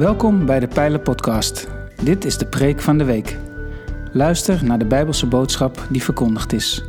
Welkom 0.00 0.46
bij 0.46 0.60
de 0.60 0.68
Pijlen 0.68 1.02
Podcast. 1.02 1.68
Dit 2.02 2.24
is 2.24 2.38
de 2.38 2.46
preek 2.46 2.80
van 2.80 2.98
de 2.98 3.04
week. 3.04 3.36
Luister 4.12 4.64
naar 4.64 4.78
de 4.78 4.84
Bijbelse 4.84 5.26
boodschap 5.26 5.86
die 5.88 6.02
verkondigd 6.02 6.52
is. 6.52 6.84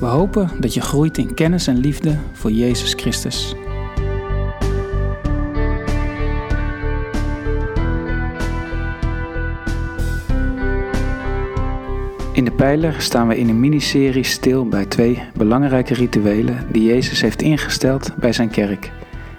We 0.00 0.06
hopen 0.06 0.50
dat 0.60 0.74
je 0.74 0.80
groeit 0.80 1.18
in 1.18 1.34
kennis 1.34 1.66
en 1.66 1.76
liefde 1.76 2.18
voor 2.32 2.50
Jezus 2.50 2.94
Christus. 2.94 3.54
In 12.32 12.44
de 12.44 12.52
pijler 12.56 13.00
staan 13.00 13.28
we 13.28 13.38
in 13.38 13.48
een 13.48 13.60
miniserie 13.60 14.24
stil 14.24 14.68
bij 14.68 14.86
twee 14.86 15.22
belangrijke 15.36 15.94
rituelen 15.94 16.66
die 16.72 16.82
Jezus 16.82 17.20
heeft 17.20 17.42
ingesteld 17.42 18.16
bij 18.16 18.32
zijn 18.32 18.50
kerk: 18.50 18.92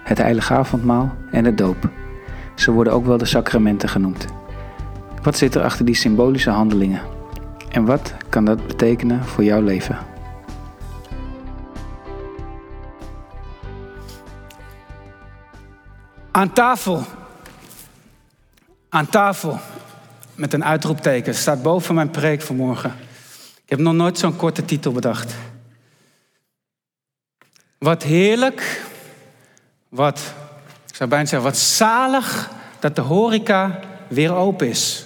het 0.03 0.17
heilige 0.17 0.53
avondmaal 0.53 1.15
en 1.31 1.43
de 1.43 1.53
doop. 1.53 2.01
Ze 2.55 2.71
worden 2.71 2.93
ook 2.93 3.05
wel 3.05 3.17
de 3.17 3.25
sacramenten 3.25 3.89
genoemd. 3.89 4.25
Wat 5.21 5.37
zit 5.37 5.55
er 5.55 5.63
achter 5.63 5.85
die 5.85 5.95
symbolische 5.95 6.49
handelingen? 6.49 7.01
En 7.69 7.85
wat 7.85 8.13
kan 8.29 8.45
dat 8.45 8.67
betekenen 8.67 9.25
voor 9.25 9.43
jouw 9.43 9.61
leven? 9.61 9.97
Aan 16.31 16.53
tafel. 16.53 17.03
Aan 18.89 19.09
tafel. 19.09 19.59
Met 20.35 20.53
een 20.53 20.65
uitroepteken. 20.65 21.35
Staat 21.35 21.61
boven 21.61 21.95
mijn 21.95 22.09
preek 22.09 22.41
vanmorgen. 22.41 22.93
Ik 23.63 23.69
heb 23.69 23.79
nog 23.79 23.93
nooit 23.93 24.17
zo'n 24.17 24.35
korte 24.35 24.65
titel 24.65 24.91
bedacht. 24.91 25.35
Wat 27.77 28.03
heerlijk. 28.03 28.81
Wat, 29.89 30.33
ik 30.93 30.99
zou 30.99 31.09
bijna 31.09 31.25
zeggen, 31.25 31.49
wat 31.49 31.57
zalig 31.57 32.51
dat 32.79 32.95
de 32.95 33.01
horeca 33.01 33.79
weer 34.07 34.33
open 34.33 34.67
is. 34.67 35.05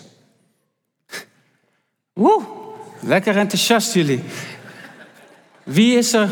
Woe, 2.13 2.43
lekker 2.99 3.37
enthousiast 3.37 3.93
jullie. 3.93 4.23
Wie 5.63 5.97
is 5.97 6.13
er, 6.13 6.29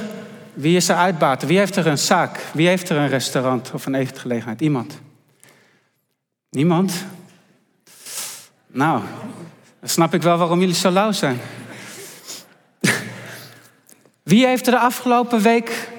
wie 0.54 0.76
is 0.76 0.90
er 0.90 0.96
uitbater? 0.96 1.48
Wie 1.48 1.58
heeft 1.58 1.76
er 1.76 1.88
een 1.88 1.98
zaak? 1.98 2.38
Wie 2.54 2.68
heeft 2.68 2.90
er 2.90 2.98
een 2.98 3.08
restaurant 3.08 3.72
of 3.74 3.86
een 3.86 3.96
eetgelegenheid? 3.96 4.62
Iemand? 4.62 5.00
Niemand? 6.50 7.06
Nou, 8.68 9.02
dan 9.80 9.90
snap 9.90 10.14
ik 10.14 10.22
wel 10.22 10.38
waarom 10.38 10.60
jullie 10.60 10.76
zo 10.76 10.90
lauw 10.90 11.12
zijn. 11.12 11.40
Wie 14.24 14.46
heeft 14.46 14.66
er 14.66 14.72
de 14.72 14.80
afgelopen 14.80 15.42
week 15.42 15.90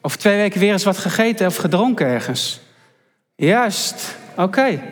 of 0.00 0.16
twee 0.16 0.36
weken 0.36 0.60
weer 0.60 0.72
eens 0.72 0.84
wat 0.84 0.98
gegeten 0.98 1.46
of 1.46 1.56
gedronken 1.56 2.06
ergens? 2.06 2.62
Juist, 3.34 4.16
oké. 4.36 4.82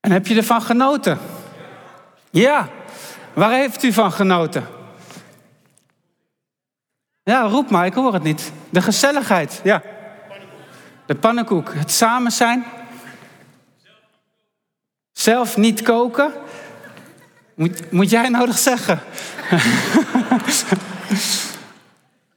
En 0.00 0.10
heb 0.10 0.26
je 0.26 0.36
ervan 0.36 0.62
genoten? 0.62 1.18
Ja. 2.30 2.68
Waar 3.32 3.52
heeft 3.52 3.82
u 3.82 3.92
van 3.92 4.12
genoten? 4.12 4.66
Ja, 7.22 7.42
roep 7.42 7.70
maar, 7.70 7.86
ik 7.86 7.94
hoor 7.94 8.12
het 8.12 8.22
niet. 8.22 8.52
De 8.70 8.82
gezelligheid, 8.82 9.60
ja. 9.64 9.82
De 11.06 11.14
pannenkoek, 11.14 11.74
het 11.74 11.90
samen 11.90 12.32
zijn. 12.32 12.64
Zelf 15.12 15.56
niet 15.56 15.82
koken. 15.82 16.32
Moet, 17.54 17.90
moet 17.92 18.10
jij 18.10 18.28
nodig 18.28 18.58
zeggen? 18.58 19.00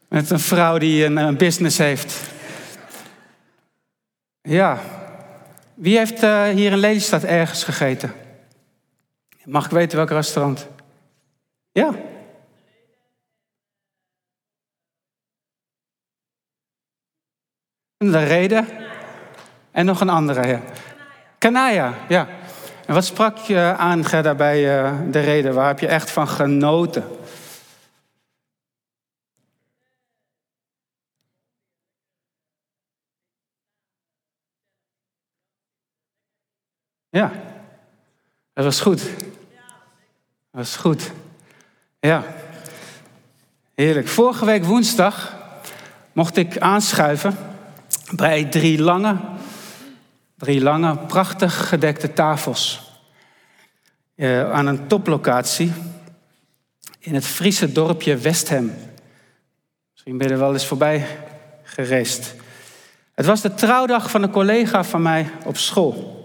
Met 0.09 0.30
een 0.30 0.39
vrouw 0.39 0.78
die 0.78 1.06
een, 1.06 1.17
een 1.17 1.38
business 1.38 1.78
heeft. 1.78 2.36
Ja. 4.47 4.80
Wie 5.74 5.97
heeft 5.97 6.24
uh, 6.24 6.44
hier 6.44 6.72
in 6.72 6.78
Lelystad 6.78 7.24
ergens 7.24 7.63
gegeten? 7.63 8.13
Mag 9.44 9.66
ik 9.66 9.72
weten 9.72 9.97
welk 9.97 10.09
restaurant? 10.09 10.68
Ja. 11.72 11.94
De 17.97 18.24
reden. 18.24 18.68
En 19.72 19.86
nog 19.86 20.02
een 20.02 20.09
andere, 20.09 20.47
ja. 20.47 20.62
Kanaya, 21.38 21.94
ja. 22.07 22.28
En 22.86 22.94
wat 22.94 23.06
sprak 23.06 23.38
je 23.38 23.75
aan, 23.78 24.06
Gerda, 24.06 24.36
bij 24.36 24.84
uh, 24.84 25.00
de 25.12 25.19
reden? 25.19 25.53
Waar 25.53 25.68
heb 25.68 25.80
je 25.80 25.88
echt 25.88 26.12
van 26.12 26.28
genoten? 26.28 27.03
Ja, 37.17 37.31
dat 38.53 38.63
was 38.63 38.79
goed. 38.79 39.01
Dat 39.01 39.11
was 40.51 40.75
goed. 40.75 41.11
Ja, 42.00 42.23
heerlijk. 43.75 44.07
Vorige 44.07 44.45
week 44.45 44.63
woensdag 44.63 45.35
mocht 46.11 46.38
ik 46.38 46.57
aanschuiven 46.57 47.38
bij 48.16 48.45
drie 48.45 48.81
lange, 48.81 49.17
drie 50.35 50.61
lange, 50.61 50.97
prachtig 50.97 51.67
gedekte 51.67 52.13
tafels. 52.13 52.91
Uh, 54.16 54.51
aan 54.51 54.66
een 54.66 54.88
toplocatie 54.88 55.73
in 57.00 57.13
het 57.13 57.25
Friese 57.25 57.72
dorpje 57.72 58.17
Westham. 58.17 58.72
Misschien 59.91 60.17
ben 60.17 60.27
je 60.27 60.33
er 60.33 60.39
wel 60.39 60.53
eens 60.53 60.67
voorbij 60.67 61.07
gereisd. 61.63 62.35
Het 63.13 63.25
was 63.25 63.41
de 63.41 63.53
trouwdag 63.53 64.11
van 64.11 64.23
een 64.23 64.31
collega 64.31 64.83
van 64.83 65.01
mij 65.01 65.29
op 65.44 65.57
school. 65.57 66.16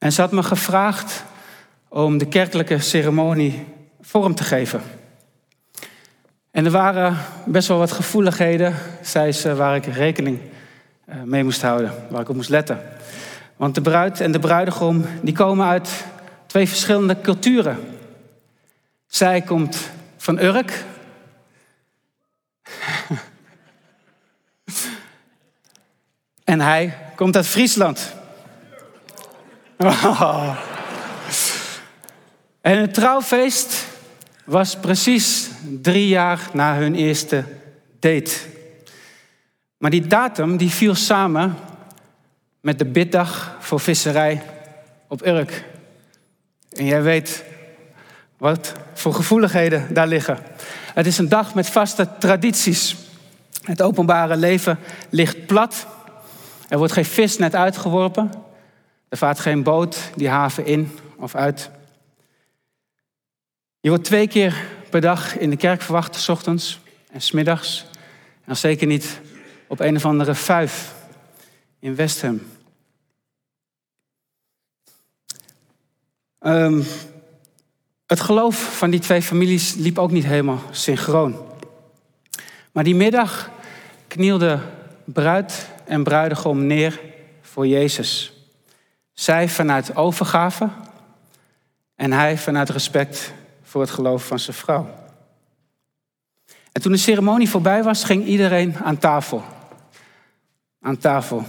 En 0.00 0.12
ze 0.12 0.20
had 0.20 0.32
me 0.32 0.42
gevraagd 0.42 1.24
om 1.88 2.18
de 2.18 2.26
kerkelijke 2.26 2.78
ceremonie 2.78 3.66
vorm 4.00 4.34
te 4.34 4.44
geven. 4.44 4.82
En 6.50 6.64
er 6.64 6.70
waren 6.70 7.16
best 7.46 7.68
wel 7.68 7.78
wat 7.78 7.92
gevoeligheden, 7.92 8.74
zei 9.02 9.32
ze, 9.32 9.54
waar 9.54 9.76
ik 9.76 9.84
rekening 9.86 10.40
eh, 11.04 11.22
mee 11.22 11.44
moest 11.44 11.62
houden, 11.62 11.94
waar 12.08 12.20
ik 12.20 12.28
op 12.28 12.34
moest 12.34 12.48
letten. 12.48 12.80
Want 13.56 13.74
de 13.74 13.80
bruid 13.80 14.20
en 14.20 14.32
de 14.32 14.38
bruidegom, 14.38 15.04
die 15.22 15.34
komen 15.34 15.66
uit 15.66 16.04
twee 16.46 16.68
verschillende 16.68 17.20
culturen. 17.20 17.78
Zij 19.06 19.40
komt 19.40 19.90
van 20.16 20.38
Urk. 20.38 20.84
en 26.44 26.60
hij 26.60 26.96
komt 27.14 27.36
uit 27.36 27.46
Friesland. 27.46 28.18
En 32.60 32.78
het 32.78 32.94
trouwfeest 32.94 33.86
was 34.44 34.76
precies 34.76 35.50
drie 35.82 36.08
jaar 36.08 36.48
na 36.52 36.76
hun 36.76 36.94
eerste 36.94 37.44
date. 37.98 38.36
Maar 39.76 39.90
die 39.90 40.06
datum 40.06 40.56
die 40.56 40.70
viel 40.70 40.94
samen 40.94 41.56
met 42.60 42.78
de 42.78 42.84
biddag 42.84 43.56
voor 43.58 43.80
visserij 43.80 44.42
op 45.08 45.26
Urk. 45.26 45.64
En 46.72 46.84
jij 46.84 47.02
weet 47.02 47.44
wat 48.38 48.72
voor 48.94 49.14
gevoeligheden 49.14 49.94
daar 49.94 50.08
liggen. 50.08 50.38
Het 50.94 51.06
is 51.06 51.18
een 51.18 51.28
dag 51.28 51.54
met 51.54 51.68
vaste 51.68 52.08
tradities. 52.18 52.96
Het 53.64 53.82
openbare 53.82 54.36
leven 54.36 54.78
ligt 55.10 55.46
plat. 55.46 55.86
Er 56.68 56.78
wordt 56.78 56.92
geen 56.92 57.04
vis 57.04 57.38
net 57.38 57.54
uitgeworpen. 57.54 58.48
Er 59.10 59.16
vaart 59.16 59.40
geen 59.40 59.62
boot 59.62 60.10
die 60.16 60.28
haven 60.28 60.66
in 60.66 60.98
of 61.16 61.34
uit. 61.34 61.70
Je 63.80 63.88
wordt 63.88 64.04
twee 64.04 64.28
keer 64.28 64.66
per 64.90 65.00
dag 65.00 65.38
in 65.38 65.50
de 65.50 65.56
kerk 65.56 65.82
verwacht, 65.82 66.16
s 66.16 66.28
ochtends 66.28 66.80
en 67.10 67.22
s 67.22 67.30
middags. 67.30 67.86
En 68.44 68.56
zeker 68.56 68.86
niet 68.86 69.20
op 69.66 69.80
een 69.80 69.96
of 69.96 70.04
andere 70.04 70.34
vijf 70.34 70.94
in 71.78 71.94
Westham. 71.94 72.40
Um, 76.40 76.84
het 78.06 78.20
geloof 78.20 78.76
van 78.78 78.90
die 78.90 79.00
twee 79.00 79.22
families 79.22 79.74
liep 79.74 79.98
ook 79.98 80.10
niet 80.10 80.24
helemaal 80.24 80.62
synchroon. 80.70 81.36
Maar 82.72 82.84
die 82.84 82.94
middag 82.94 83.50
knielde 84.06 84.60
bruid 85.04 85.70
en 85.84 86.04
bruidegom 86.04 86.66
neer 86.66 87.00
voor 87.40 87.66
Jezus. 87.66 88.39
Zij 89.20 89.48
vanuit 89.48 89.96
overgave 89.96 90.68
en 91.96 92.12
hij 92.12 92.38
vanuit 92.38 92.70
respect 92.70 93.32
voor 93.62 93.80
het 93.80 93.90
geloof 93.90 94.26
van 94.26 94.38
zijn 94.38 94.56
vrouw. 94.56 94.94
En 96.72 96.82
toen 96.82 96.92
de 96.92 96.98
ceremonie 96.98 97.48
voorbij 97.48 97.82
was, 97.82 98.04
ging 98.04 98.24
iedereen 98.24 98.76
aan 98.76 98.98
tafel. 98.98 99.44
Aan 100.80 100.98
tafel. 100.98 101.44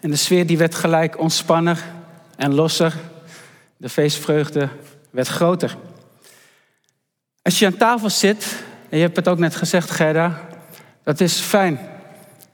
En 0.00 0.10
de 0.10 0.16
sfeer 0.16 0.46
die 0.46 0.58
werd 0.58 0.74
gelijk 0.74 1.18
ontspanner 1.18 1.84
en 2.36 2.54
losser. 2.54 2.94
De 3.76 3.88
feestvreugde 3.88 4.68
werd 5.10 5.28
groter. 5.28 5.76
Als 7.42 7.58
je 7.58 7.66
aan 7.66 7.76
tafel 7.76 8.10
zit, 8.10 8.62
en 8.88 8.96
je 8.96 9.04
hebt 9.04 9.16
het 9.16 9.28
ook 9.28 9.38
net 9.38 9.56
gezegd, 9.56 9.90
Gerda, 9.90 10.40
dat 11.02 11.20
is 11.20 11.40
fijn. 11.40 11.78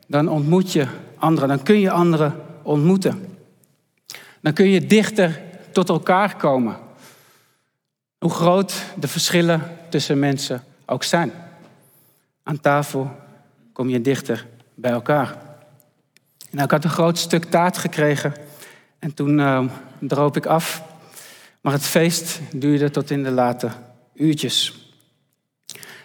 Dan 0.06 0.28
ontmoet 0.28 0.72
je 0.72 0.86
anderen, 1.18 1.48
dan 1.48 1.62
kun 1.62 1.80
je 1.80 1.90
anderen 1.90 2.42
ontmoeten. 2.62 3.25
Dan 4.46 4.54
kun 4.54 4.68
je 4.68 4.86
dichter 4.86 5.40
tot 5.72 5.88
elkaar 5.88 6.36
komen. 6.36 6.76
Hoe 8.18 8.30
groot 8.30 8.84
de 8.96 9.08
verschillen 9.08 9.78
tussen 9.88 10.18
mensen 10.18 10.64
ook 10.84 11.04
zijn. 11.04 11.32
Aan 12.42 12.60
tafel 12.60 13.16
kom 13.72 13.88
je 13.88 14.00
dichter 14.00 14.46
bij 14.74 14.90
elkaar. 14.90 15.36
Nou, 16.50 16.64
ik 16.64 16.70
had 16.70 16.84
een 16.84 16.90
groot 16.90 17.18
stuk 17.18 17.44
taart 17.44 17.78
gekregen 17.78 18.34
en 18.98 19.14
toen 19.14 19.38
uh, 19.38 19.64
droop 20.00 20.36
ik 20.36 20.46
af. 20.46 20.82
Maar 21.60 21.72
het 21.72 21.86
feest 21.86 22.40
duurde 22.52 22.90
tot 22.90 23.10
in 23.10 23.22
de 23.22 23.30
late 23.30 23.70
uurtjes. 24.14 24.90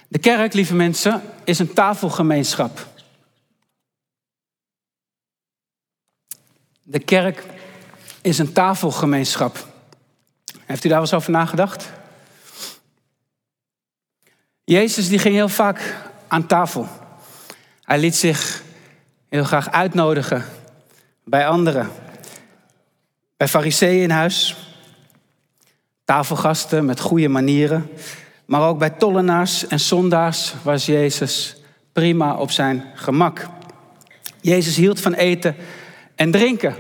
De 0.08 0.20
kerk, 0.20 0.54
lieve 0.54 0.76
mensen, 0.76 1.22
is 1.44 1.60
een 1.60 1.74
tafelgemeenschap. 1.74 2.88
De 6.84 7.00
kerk 7.00 7.60
is 8.22 8.38
een 8.38 8.54
tafelgemeenschap. 8.54 9.68
Heeft 10.66 10.84
u 10.84 10.88
daar 10.88 10.98
wel 10.98 11.08
eens 11.08 11.18
over 11.18 11.32
nagedacht? 11.32 11.92
Jezus 14.64 15.10
die 15.10 15.20
ging 15.20 15.36
heel 15.36 15.50
vaak 15.50 15.96
aan 16.28 16.48
tafel. 16.48 16.88
Hij 17.82 18.00
liet 18.00 18.16
zich 18.16 18.64
heel 19.30 19.44
graag 19.44 19.72
uitnodigen 19.72 20.46
bij 21.24 21.48
anderen. 21.48 21.90
Bij 23.38 23.48
fariseeën 23.48 24.02
in 24.02 24.10
huis, 24.10 24.56
tafelgasten 26.06 26.86
met 26.86 27.00
goede 27.00 27.28
manieren, 27.28 27.90
maar 28.46 28.68
ook 28.68 28.80
bij 28.80 28.90
tollenaars 28.90 29.68
en 29.68 29.80
zondaars 29.80 30.54
was 30.64 30.86
Jezus 30.86 31.56
prima 31.94 32.36
op 32.36 32.52
zijn 32.52 32.86
gemak. 32.96 33.48
Jezus 34.42 34.76
hield 34.76 35.00
van 35.00 35.14
eten 35.14 35.56
en 36.16 36.32
drinken. 36.32 36.76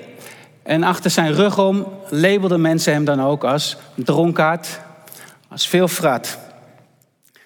En 0.63 0.83
achter 0.83 1.11
zijn 1.11 1.33
rug 1.33 1.59
om 1.59 1.87
labelden 2.09 2.61
mensen 2.61 2.93
hem 2.93 3.05
dan 3.05 3.21
ook 3.21 3.43
als 3.43 3.77
dronkaard, 3.95 4.79
als 5.47 5.67
veelvraat. 5.67 6.39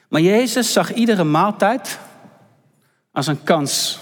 Maar 0.07 0.21
Jezus 0.21 0.73
zag 0.73 0.93
iedere 0.93 1.23
maaltijd 1.23 1.99
als 3.11 3.27
een 3.27 3.43
kans. 3.43 3.99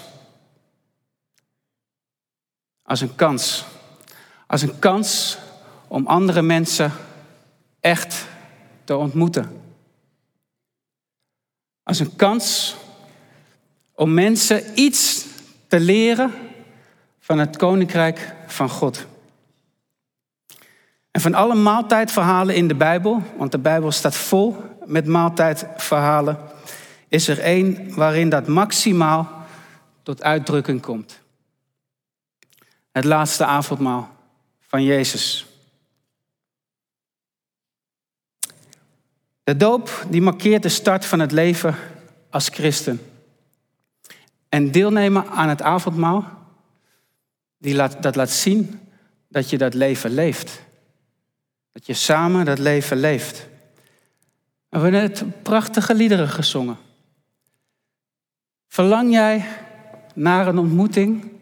Als 2.82 3.00
een 3.00 3.14
kans. 3.14 3.64
Als 4.46 4.62
een 4.62 4.78
kans 4.78 5.38
om 5.88 6.06
andere 6.06 6.42
mensen 6.42 6.92
echt 7.80 8.26
te 8.84 8.96
ontmoeten. 8.96 9.62
Als 11.82 11.98
een 11.98 12.16
kans 12.16 12.76
om 13.94 14.14
mensen 14.14 14.80
iets 14.80 15.26
te 15.66 15.80
leren 15.80 16.32
van 17.20 17.38
het 17.38 17.56
koninkrijk 17.56 18.33
van 18.46 18.68
God. 18.68 19.06
En 21.10 21.20
van 21.20 21.34
alle 21.34 21.54
maaltijdverhalen 21.54 22.54
in 22.54 22.68
de 22.68 22.74
Bijbel, 22.74 23.22
want 23.36 23.52
de 23.52 23.58
Bijbel 23.58 23.92
staat 23.92 24.14
vol 24.14 24.56
met 24.84 25.06
maaltijdverhalen, 25.06 26.38
is 27.08 27.28
er 27.28 27.38
één 27.38 27.94
waarin 27.94 28.28
dat 28.28 28.46
maximaal 28.46 29.28
tot 30.02 30.22
uitdrukking 30.22 30.80
komt. 30.80 31.20
Het 32.92 33.04
laatste 33.04 33.44
avondmaal 33.44 34.08
van 34.60 34.84
Jezus. 34.84 35.46
De 39.44 39.56
doop 39.56 40.06
die 40.08 40.22
markeert 40.22 40.62
de 40.62 40.68
start 40.68 41.06
van 41.06 41.20
het 41.20 41.32
leven 41.32 41.76
als 42.30 42.48
christen. 42.48 43.00
En 44.48 44.70
deelnemen 44.70 45.26
aan 45.28 45.48
het 45.48 45.62
avondmaal, 45.62 46.43
die 47.64 47.74
laat, 47.74 48.02
dat 48.02 48.16
laat 48.16 48.30
zien 48.30 48.80
dat 49.28 49.50
je 49.50 49.58
dat 49.58 49.74
leven 49.74 50.10
leeft. 50.10 50.62
Dat 51.72 51.86
je 51.86 51.94
samen 51.94 52.44
dat 52.44 52.58
leven 52.58 52.96
leeft. 52.96 53.46
We 54.68 54.78
hebben 54.78 54.92
net 54.92 55.42
prachtige 55.42 55.94
liederen 55.94 56.28
gezongen. 56.28 56.76
Verlang 58.68 59.12
jij 59.12 59.46
naar 60.14 60.46
een 60.46 60.58
ontmoeting, 60.58 61.32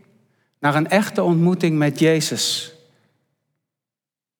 naar 0.59 0.75
een 0.75 0.89
echte 0.89 1.23
ontmoeting 1.23 1.79
met 1.79 1.99
Jezus? 1.99 2.73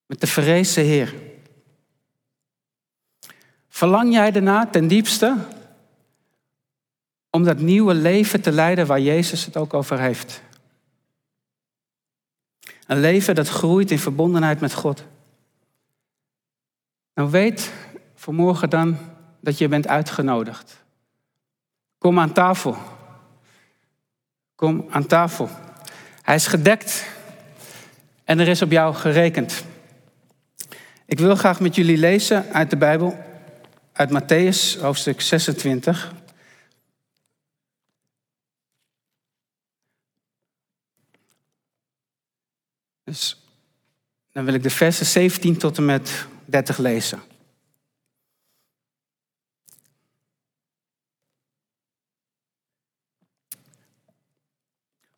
Met 0.05 0.21
de 0.21 0.27
verrezen 0.27 0.83
Heer. 0.83 1.13
Verlang 3.69 4.13
jij 4.13 4.33
erna 4.33 4.67
ten 4.67 4.87
diepste 4.87 5.35
om 7.29 7.43
dat 7.43 7.59
nieuwe 7.59 7.93
leven 7.93 8.41
te 8.41 8.51
leiden 8.51 8.87
waar 8.87 9.01
Jezus 9.01 9.45
het 9.45 9.57
ook 9.57 9.73
over 9.73 9.99
heeft? 9.99 10.41
Een 12.87 12.99
leven 12.99 13.35
dat 13.35 13.49
groeit 13.49 13.91
in 13.91 13.99
verbondenheid 13.99 14.59
met 14.59 14.73
God. 14.73 15.03
Nou 17.13 17.29
weet 17.29 17.71
vanmorgen 18.15 18.69
dan 18.69 18.97
dat 19.41 19.57
je 19.57 19.67
bent 19.67 19.87
uitgenodigd. 19.87 20.83
Kom 21.97 22.19
aan 22.19 22.33
tafel. 22.33 22.77
Kom 24.55 24.85
aan 24.89 25.05
tafel. 25.05 25.49
Hij 26.21 26.35
is 26.35 26.47
gedekt 26.47 27.05
en 28.23 28.39
er 28.39 28.47
is 28.47 28.61
op 28.61 28.71
jou 28.71 28.95
gerekend. 28.95 29.63
Ik 31.05 31.19
wil 31.19 31.35
graag 31.35 31.59
met 31.59 31.75
jullie 31.75 31.97
lezen 31.97 32.45
uit 32.51 32.69
de 32.69 32.77
Bijbel, 32.77 33.17
uit 33.93 34.09
Matthäus 34.09 34.81
hoofdstuk 34.81 35.21
26. 35.21 36.13
Dus 43.03 43.43
dan 44.31 44.45
wil 44.45 44.53
ik 44.53 44.63
de 44.63 44.69
versen 44.69 45.05
17 45.05 45.57
tot 45.57 45.77
en 45.77 45.85
met 45.85 46.27
30 46.45 46.77
lezen. 46.77 47.21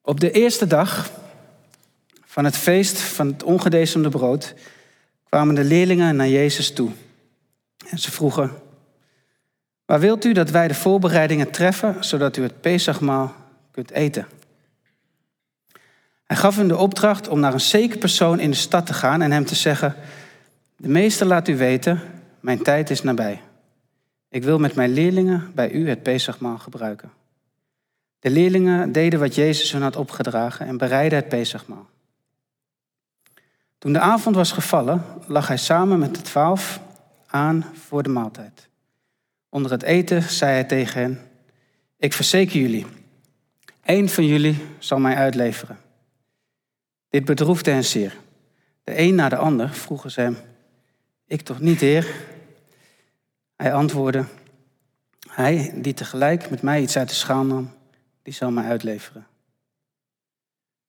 Op 0.02 0.20
de 0.20 0.32
eerste 0.32 0.68
dag 0.68 1.12
van 2.26 2.46
het 2.46 2.58
feest 2.58 3.00
van 3.00 3.28
het 3.28 3.44
ongedecemde 3.44 4.10
brood 4.10 4.54
kwamen 5.24 5.56
de 5.56 5.64
leerlingen 5.64 6.16
naar 6.16 6.28
Jezus 6.28 6.74
toe. 6.74 6.92
En 7.90 8.00
ze 8.00 8.12
vroegen, 8.12 8.52
waar 9.86 10.00
wilt 10.00 10.26
u 10.26 10.34
dat 10.34 10.50
wij 10.50 10.68
de 10.68 10.74
voorbereidingen 10.74 11.52
treffen, 11.52 12.04
zodat 12.04 12.38
u 12.38 12.42
het 12.42 12.62
Pesachmaal 12.62 13.36
kunt 13.72 13.92
eten? 13.92 14.28
Hij 16.26 16.38
gaf 16.38 16.56
hen 16.56 16.68
de 16.68 16.78
opdracht 16.78 17.28
om 17.28 17.40
naar 17.40 17.54
een 17.54 17.62
zeker 17.62 17.98
persoon 17.98 18.40
in 18.40 18.50
de 18.50 18.56
stad 18.56 18.86
te 18.86 18.94
gaan 18.94 19.22
en 19.22 19.32
hem 19.32 19.46
te 19.46 19.56
zeggen, 19.56 19.96
de 20.78 20.88
meester 20.88 21.28
laat 21.28 21.48
u 21.48 21.58
weten, 21.58 22.02
mijn 22.40 22.64
tijd 22.64 22.90
is 22.90 23.02
nabij. 23.02 23.42
Ik 24.30 24.44
wil 24.44 24.60
met 24.60 24.76
mijn 24.76 24.94
leerlingen 24.94 25.52
bij 25.54 25.72
u 25.72 25.90
het 25.90 26.04
Pesachmaal 26.04 26.58
gebruiken. 26.58 27.12
De 28.20 28.30
leerlingen 28.30 28.92
deden 28.92 29.20
wat 29.20 29.36
Jezus 29.36 29.72
hun 29.72 29.82
had 29.82 29.96
opgedragen 29.96 30.68
en 30.68 30.78
bereidden 30.78 31.20
het 31.20 31.30
Pesachmaal. 31.30 31.88
Toen 33.78 33.94
de 33.94 34.00
avond 34.00 34.36
was 34.36 34.52
gevallen, 34.52 35.04
lag 35.28 35.48
hij 35.48 35.58
samen 35.58 36.00
met 36.00 36.16
de 36.16 36.22
twaalf 36.22 36.80
aan 37.28 37.66
voor 37.88 38.04
de 38.04 38.10
maaltijd. 38.10 38.68
Onder 39.50 39.72
het 39.72 39.84
eten 39.84 40.22
zei 40.22 40.52
hij 40.52 40.64
tegen 40.64 41.02
hen, 41.02 41.20
ik 41.98 42.14
verzeker 42.14 42.60
jullie, 42.60 42.86
één 43.84 44.10
van 44.10 44.26
jullie 44.26 44.66
zal 44.80 45.00
mij 45.00 45.16
uitleveren. 45.16 45.78
Dit 47.10 47.26
bedroefde 47.26 47.72
hen 47.72 47.84
zeer. 47.84 48.18
De 48.84 49.00
een 49.00 49.16
na 49.16 49.30
de 49.30 49.38
ander 49.38 49.70
vroegen 49.70 50.12
ze 50.12 50.22
hem, 50.22 50.38
ik 51.28 51.42
toch 51.42 51.60
niet, 51.60 51.80
heer? 51.80 52.08
Hij 53.56 53.74
antwoordde, 53.74 54.26
hij 55.30 55.74
die 55.76 55.94
tegelijk 55.94 56.50
met 56.50 56.62
mij 56.62 56.82
iets 56.82 56.98
uit 56.98 57.10
de 57.10 57.16
schaal 57.16 57.44
nam, 57.44 57.74
die 58.24 58.34
zal 58.34 58.52
mij 58.52 58.66
uitleveren. 58.66 59.28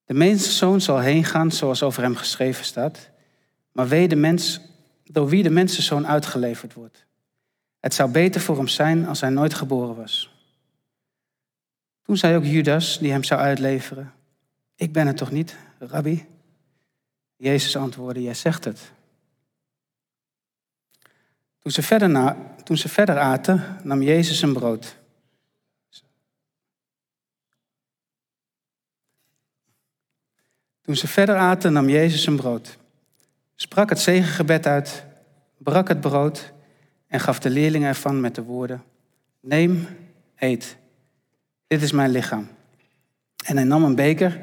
De 0.04 0.14
mensenzoon 0.14 0.80
zal 0.80 0.98
heen 0.98 1.24
gaan 1.24 1.50
zoals 1.50 1.82
over 1.82 2.02
hem 2.02 2.16
geschreven 2.16 2.64
staat, 2.64 3.10
maar 3.72 3.88
wee 3.88 4.08
de 4.08 4.16
mens 4.16 4.60
door 5.04 5.28
wie 5.28 5.42
de 5.42 5.50
mensenzoon 5.50 6.06
uitgeleverd 6.06 6.74
wordt. 6.74 7.06
Het 7.80 7.94
zou 7.94 8.10
beter 8.10 8.40
voor 8.40 8.56
hem 8.56 8.68
zijn 8.68 9.06
als 9.06 9.20
hij 9.20 9.30
nooit 9.30 9.54
geboren 9.54 9.96
was. 9.96 10.34
Toen 12.02 12.16
zei 12.16 12.36
ook 12.36 12.44
Judas, 12.44 12.98
die 12.98 13.10
hem 13.10 13.24
zou 13.24 13.40
uitleveren, 13.40 14.12
ik 14.74 14.92
ben 14.92 15.06
het 15.06 15.16
toch 15.16 15.30
niet, 15.30 15.56
rabbi? 15.78 16.26
Jezus 17.36 17.76
antwoordde, 17.76 18.22
jij 18.22 18.34
zegt 18.34 18.64
het. 18.64 18.92
Toen 21.58 21.72
ze, 21.72 21.82
verder 21.82 22.10
na, 22.10 22.54
toen 22.64 22.76
ze 22.76 22.88
verder 22.88 23.18
aten, 23.18 23.80
nam 23.82 24.02
Jezus 24.02 24.42
een 24.42 24.52
brood. 24.52 24.96
Toen 30.80 30.96
ze 30.96 31.08
verder 31.08 31.36
aten, 31.36 31.72
nam 31.72 31.88
Jezus 31.88 32.26
een 32.26 32.36
brood. 32.36 32.78
Sprak 33.54 33.88
het 33.88 33.98
zegengebed 33.98 34.66
uit, 34.66 35.04
brak 35.58 35.88
het 35.88 36.00
brood 36.00 36.52
en 37.06 37.20
gaf 37.20 37.38
de 37.38 37.50
leerlingen 37.50 37.88
ervan 37.88 38.20
met 38.20 38.34
de 38.34 38.42
woorden: 38.42 38.82
Neem, 39.40 39.86
eet. 40.36 40.76
Dit 41.66 41.82
is 41.82 41.92
mijn 41.92 42.10
lichaam. 42.10 42.48
En 43.44 43.56
hij 43.56 43.64
nam 43.64 43.84
een 43.84 43.94
beker, 43.94 44.40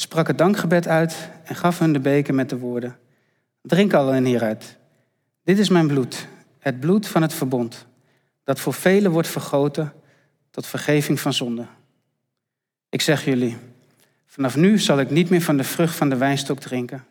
sprak 0.00 0.26
het 0.26 0.38
dankgebed 0.38 0.88
uit 0.88 1.30
en 1.44 1.54
gaf 1.54 1.78
hun 1.78 1.92
de 1.92 2.00
beker 2.00 2.34
met 2.34 2.48
de 2.48 2.58
woorden: 2.58 2.98
Drink 3.62 3.92
allen 3.92 4.24
hieruit. 4.24 4.76
Dit 5.44 5.58
is 5.58 5.68
mijn 5.68 5.86
bloed, 5.86 6.26
het 6.58 6.80
bloed 6.80 7.06
van 7.06 7.22
het 7.22 7.34
verbond, 7.34 7.86
dat 8.44 8.60
voor 8.60 8.74
velen 8.74 9.10
wordt 9.10 9.28
vergoten 9.28 9.92
tot 10.50 10.66
vergeving 10.66 11.20
van 11.20 11.32
zonde. 11.32 11.66
Ik 12.88 13.00
zeg 13.00 13.24
jullie, 13.24 13.56
vanaf 14.26 14.56
nu 14.56 14.78
zal 14.78 15.00
ik 15.00 15.10
niet 15.10 15.30
meer 15.30 15.42
van 15.42 15.56
de 15.56 15.64
vrucht 15.64 15.96
van 15.96 16.08
de 16.08 16.16
wijnstok 16.16 16.58
drinken, 16.58 17.04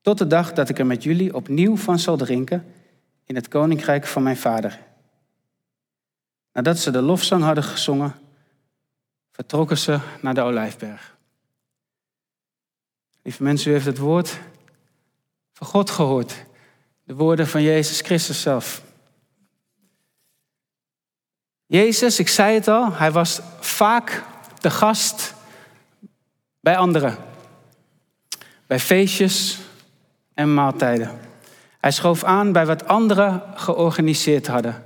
tot 0.00 0.18
de 0.18 0.26
dag 0.26 0.52
dat 0.52 0.68
ik 0.68 0.78
er 0.78 0.86
met 0.86 1.02
jullie 1.02 1.34
opnieuw 1.34 1.76
van 1.76 1.98
zal 1.98 2.16
drinken 2.16 2.64
in 3.24 3.34
het 3.34 3.48
koninkrijk 3.48 4.06
van 4.06 4.22
mijn 4.22 4.36
vader. 4.36 4.78
Nadat 6.52 6.78
ze 6.78 6.90
de 6.90 7.02
lofzang 7.02 7.42
hadden 7.42 7.64
gezongen, 7.64 8.14
vertrokken 9.30 9.78
ze 9.78 9.98
naar 10.20 10.34
de 10.34 10.40
Olijfberg. 10.40 11.15
Lieve 13.26 13.42
mensen, 13.42 13.70
u 13.70 13.74
heeft 13.74 13.86
het 13.86 13.98
woord 13.98 14.38
van 15.52 15.66
God 15.66 15.90
gehoord. 15.90 16.44
De 17.04 17.14
woorden 17.14 17.48
van 17.48 17.62
Jezus 17.62 18.00
Christus 18.00 18.40
zelf. 18.40 18.82
Jezus, 21.66 22.18
ik 22.18 22.28
zei 22.28 22.54
het 22.54 22.68
al, 22.68 22.92
hij 22.92 23.12
was 23.12 23.40
vaak 23.60 24.22
de 24.60 24.70
gast 24.70 25.34
bij 26.60 26.76
anderen. 26.76 27.16
Bij 28.66 28.80
feestjes 28.80 29.58
en 30.34 30.54
maaltijden. 30.54 31.18
Hij 31.80 31.90
schoof 31.90 32.24
aan 32.24 32.52
bij 32.52 32.66
wat 32.66 32.86
anderen 32.86 33.42
georganiseerd 33.54 34.46
hadden. 34.46 34.84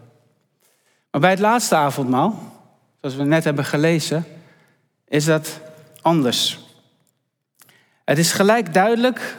Maar 1.10 1.20
bij 1.20 1.30
het 1.30 1.38
laatste 1.38 1.74
avondmaal, 1.74 2.52
zoals 3.00 3.16
we 3.16 3.24
net 3.24 3.44
hebben 3.44 3.64
gelezen, 3.64 4.24
is 5.08 5.24
dat 5.24 5.60
anders. 6.00 6.68
Het 8.10 8.18
is 8.18 8.32
gelijk 8.32 8.74
duidelijk 8.74 9.36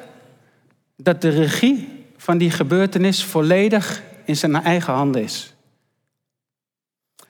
dat 0.96 1.22
de 1.22 1.30
regie 1.30 2.06
van 2.18 2.38
die 2.38 2.52
gebeurtenis 2.52 3.24
volledig 3.24 4.02
in 4.26 4.36
zijn 4.36 4.56
eigen 4.56 4.94
handen 4.94 5.24
is. 5.24 5.54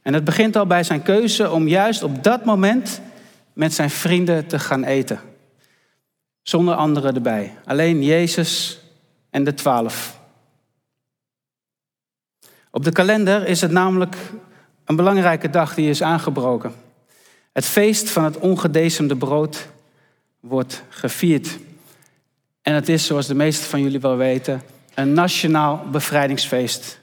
En 0.02 0.14
het 0.14 0.24
begint 0.24 0.56
al 0.56 0.66
bij 0.66 0.84
zijn 0.84 1.02
keuze 1.02 1.52
om 1.52 1.68
juist 1.68 2.04
op 2.04 2.24
dat 2.24 2.46
moment 2.46 3.02
met 3.54 3.74
zijn 3.74 3.90
vrienden 3.90 4.48
te 4.48 4.60
gaan 4.60 4.84
eten. 4.84 5.20
Zonder 6.42 6.76
anderen 6.76 7.16
erbij. 7.16 7.58
Alleen 7.66 8.04
Jezus 8.04 8.80
en 9.30 9.44
de 9.44 9.54
twaalf. 9.54 10.20
Op 12.72 12.84
de 12.84 12.92
kalender 12.92 13.48
is 13.48 13.62
het 13.62 13.72
namelijk 13.72 14.16
een 14.86 14.96
belangrijke 14.96 15.50
dag 15.50 15.76
die 15.76 15.90
is 15.90 16.04
aangebroken. 16.04 16.74
Het 17.54 17.66
feest 17.66 18.10
van 18.10 18.24
het 18.24 18.38
ongedecemde 18.38 19.16
brood 19.16 19.70
wordt 20.42 20.84
gevierd. 20.90 21.58
En 22.62 22.74
het 22.74 22.90
is, 22.90 23.06
zoals 23.06 23.28
de 23.28 23.36
meesten 23.36 23.70
van 23.70 23.82
jullie 23.82 24.00
wel 24.00 24.18
weten, 24.18 24.62
een 24.94 25.14
nationaal 25.14 25.90
bevrijdingsfeest. 25.92 27.00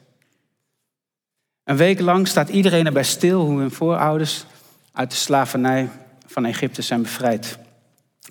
Een 1.65 1.77
week 1.77 2.01
lang 2.01 2.29
staat 2.29 2.49
iedereen 2.49 2.87
erbij 2.87 3.05
stil 3.05 3.45
hoe 3.45 3.59
hun 3.59 3.71
voorouders 3.71 4.45
uit 4.93 5.11
de 5.11 5.17
slavernij 5.17 5.89
van 6.27 6.45
Egypte 6.45 6.83
zijn 6.83 7.03
bevrijd. 7.03 7.59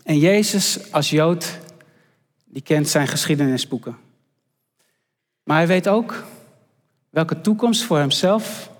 En 0.03 0.19
Jezus 0.19 0.91
als 0.91 1.09
Jood, 1.09 1.59
die 2.45 2.61
kent 2.61 2.87
zijn 2.87 3.07
geschiedenisboeken. 3.07 3.97
Maar 5.43 5.57
hij 5.57 5.67
weet 5.67 5.87
ook 5.87 6.23
welke 7.09 7.41
toekomst 7.41 7.83
voor 7.83 7.97
hemzelf 7.97 8.71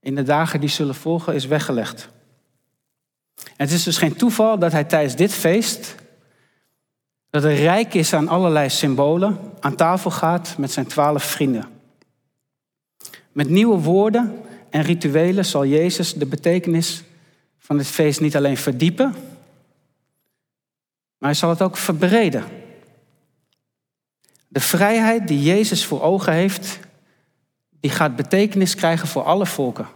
in 0.00 0.14
de 0.14 0.22
dagen 0.22 0.60
die 0.60 0.68
zullen 0.68 0.94
volgen 0.94 1.34
is 1.34 1.46
weggelegd. 1.46 2.08
Het 3.56 3.70
is 3.70 3.82
dus 3.82 3.98
geen 3.98 4.16
toeval 4.16 4.58
dat 4.58 4.72
hij 4.72 4.84
tijdens 4.84 5.16
dit 5.16 5.32
feest, 5.32 5.94
dat 7.30 7.42
hij 7.42 7.56
rijk 7.56 7.94
is 7.94 8.14
aan 8.14 8.28
allerlei 8.28 8.70
symbolen, 8.70 9.38
aan 9.60 9.76
tafel 9.76 10.10
gaat 10.10 10.54
met 10.58 10.72
zijn 10.72 10.86
twaalf 10.86 11.24
vrienden. 11.24 11.68
Met 13.32 13.48
nieuwe 13.48 13.78
woorden 13.78 14.42
en 14.70 14.82
rituelen 14.82 15.44
zal 15.44 15.66
Jezus 15.66 16.14
de 16.14 16.26
betekenis 16.26 17.02
van 17.58 17.76
dit 17.76 17.86
feest 17.86 18.20
niet 18.20 18.36
alleen 18.36 18.56
verdiepen, 18.56 19.10
maar 21.18 21.28
hij 21.28 21.34
zal 21.34 21.50
het 21.50 21.62
ook 21.62 21.76
verbreden. 21.76 22.44
De 24.48 24.60
vrijheid 24.60 25.28
die 25.28 25.42
Jezus 25.42 25.84
voor 25.84 26.02
ogen 26.02 26.32
heeft, 26.32 26.78
die 27.80 27.90
gaat 27.90 28.16
betekenis 28.16 28.74
krijgen 28.74 29.08
voor 29.08 29.22
alle 29.22 29.46
volken. 29.46 29.86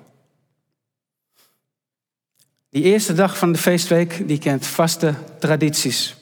Die 2.73 2.83
eerste 2.83 3.13
dag 3.15 3.39
van 3.39 3.53
de 3.53 3.59
feestweek 3.59 4.29
die 4.29 4.39
kent 4.39 4.67
vaste 4.67 5.15
tradities. 5.39 6.17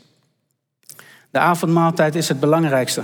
De 1.31 1.39
avondmaaltijd 1.39 2.15
is 2.15 2.29
het 2.29 2.41
belangrijkste. 2.41 3.03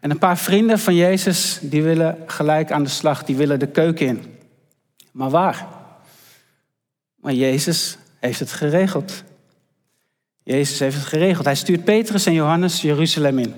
En 0.00 0.10
een 0.10 0.18
paar 0.18 0.38
vrienden 0.38 0.78
van 0.78 0.94
Jezus 0.94 1.58
die 1.62 1.82
willen 1.82 2.18
gelijk 2.26 2.72
aan 2.72 2.82
de 2.82 2.88
slag, 2.88 3.24
die 3.24 3.36
willen 3.36 3.58
de 3.58 3.66
keuken 3.66 4.06
in. 4.06 4.38
Maar 5.12 5.30
waar? 5.30 5.66
Maar 7.16 7.32
Jezus 7.32 7.98
heeft 8.20 8.40
het 8.40 8.52
geregeld. 8.52 9.22
Jezus 10.42 10.78
heeft 10.78 10.96
het 10.96 11.06
geregeld. 11.06 11.44
Hij 11.44 11.54
stuurt 11.54 11.84
Petrus 11.84 12.26
en 12.26 12.34
Johannes 12.34 12.82
Jeruzalem 12.82 13.38
in. 13.38 13.54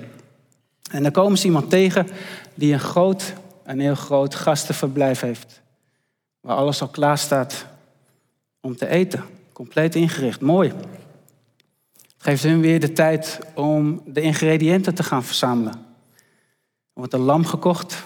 En 0.90 1.02
dan 1.02 1.12
komen 1.12 1.38
ze 1.38 1.46
iemand 1.46 1.70
tegen 1.70 2.08
die 2.54 2.72
een 2.72 2.80
groot, 2.80 3.32
een 3.64 3.80
heel 3.80 3.94
groot 3.94 4.34
gastenverblijf 4.34 5.20
heeft. 5.20 5.60
Waar 6.40 6.56
alles 6.56 6.80
al 6.80 6.88
klaar 6.88 7.18
staat 7.18 7.66
om 8.66 8.76
te 8.76 8.86
eten. 8.86 9.24
Compleet 9.52 9.94
ingericht. 9.94 10.40
Mooi. 10.40 10.68
Het 10.68 12.14
geeft 12.18 12.42
hun 12.42 12.60
weer 12.60 12.80
de 12.80 12.92
tijd 12.92 13.38
om 13.54 14.02
de 14.06 14.20
ingrediënten 14.20 14.94
te 14.94 15.02
gaan 15.02 15.24
verzamelen. 15.24 15.72
Er 15.72 16.92
wordt 16.92 17.12
een 17.12 17.20
lam 17.20 17.44
gekocht. 17.44 18.04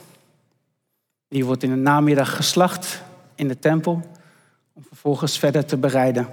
Die 1.29 1.45
wordt 1.45 1.63
in 1.63 1.71
de 1.71 1.77
namiddag 1.77 2.37
geslacht 2.37 3.03
in 3.35 3.49
de 3.49 3.59
tempel. 3.59 4.03
Om 4.73 4.85
vervolgens 4.89 5.39
verder 5.39 5.65
te 5.65 5.77
bereiden. 5.77 6.29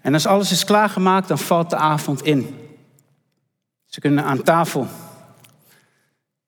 En 0.00 0.14
als 0.14 0.26
alles 0.26 0.50
is 0.50 0.64
klaargemaakt, 0.64 1.28
dan 1.28 1.38
valt 1.38 1.70
de 1.70 1.76
avond 1.76 2.22
in. 2.22 2.56
Ze 3.86 4.00
kunnen 4.00 4.24
aan 4.24 4.42
tafel. 4.42 4.86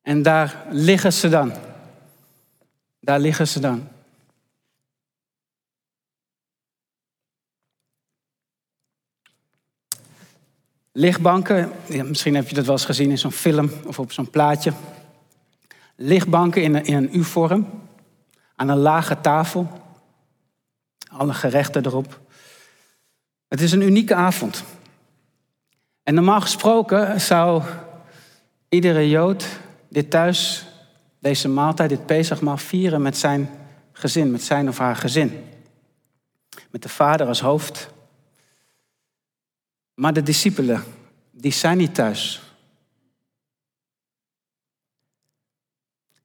En 0.03 0.23
daar 0.23 0.65
liggen 0.71 1.13
ze 1.13 1.29
dan. 1.29 1.53
Daar 3.01 3.21
liggen 3.21 3.49
ze 3.49 3.61
dan. 3.61 3.89
Lichtbanken, 10.97 11.73
misschien 11.87 12.35
heb 12.35 12.49
je 12.49 12.55
dat 12.55 12.65
wel 12.65 12.75
eens 12.75 12.85
gezien 12.85 13.11
in 13.11 13.19
zo'n 13.19 13.33
film 13.33 13.71
of 13.87 13.99
op 13.99 14.13
zo'n 14.13 14.31
plaatje. 14.31 14.73
Lichtbanken 15.97 16.63
in 16.63 16.75
een, 16.75 16.85
in 16.85 16.95
een 16.95 17.19
U-vorm, 17.19 17.67
aan 18.57 18.69
een 18.69 18.79
lage 18.79 19.21
tafel, 19.21 19.69
alle 21.09 21.35
gerechten 21.35 21.87
erop. 21.87 22.21
Het 23.49 23.61
is 23.61 23.73
een 23.73 23.81
unieke 23.83 24.15
avond. 24.15 24.65
En 26.03 26.15
normaal 26.15 26.41
gesproken 26.41 27.21
zou 27.21 27.63
iedere 28.69 29.09
Jood 29.09 29.47
dit 29.89 30.11
thuis, 30.11 30.67
deze 31.19 31.49
maaltijd, 31.49 31.89
dit 31.89 32.07
Pesachmaal, 32.07 32.57
vieren 32.57 33.03
met 33.03 33.17
zijn 33.17 33.51
gezin, 33.93 34.31
met 34.31 34.43
zijn 34.43 34.69
of 34.69 34.79
haar 34.79 34.97
gezin. 34.97 35.45
Met 36.71 36.83
de 36.83 36.89
vader 36.89 37.27
als 37.27 37.41
hoofd 37.41 37.94
maar 39.95 40.13
de 40.13 40.23
discipelen, 40.23 40.85
die 41.31 41.53
zijn 41.53 41.79
niet 41.79 41.95
thuis. 41.95 42.43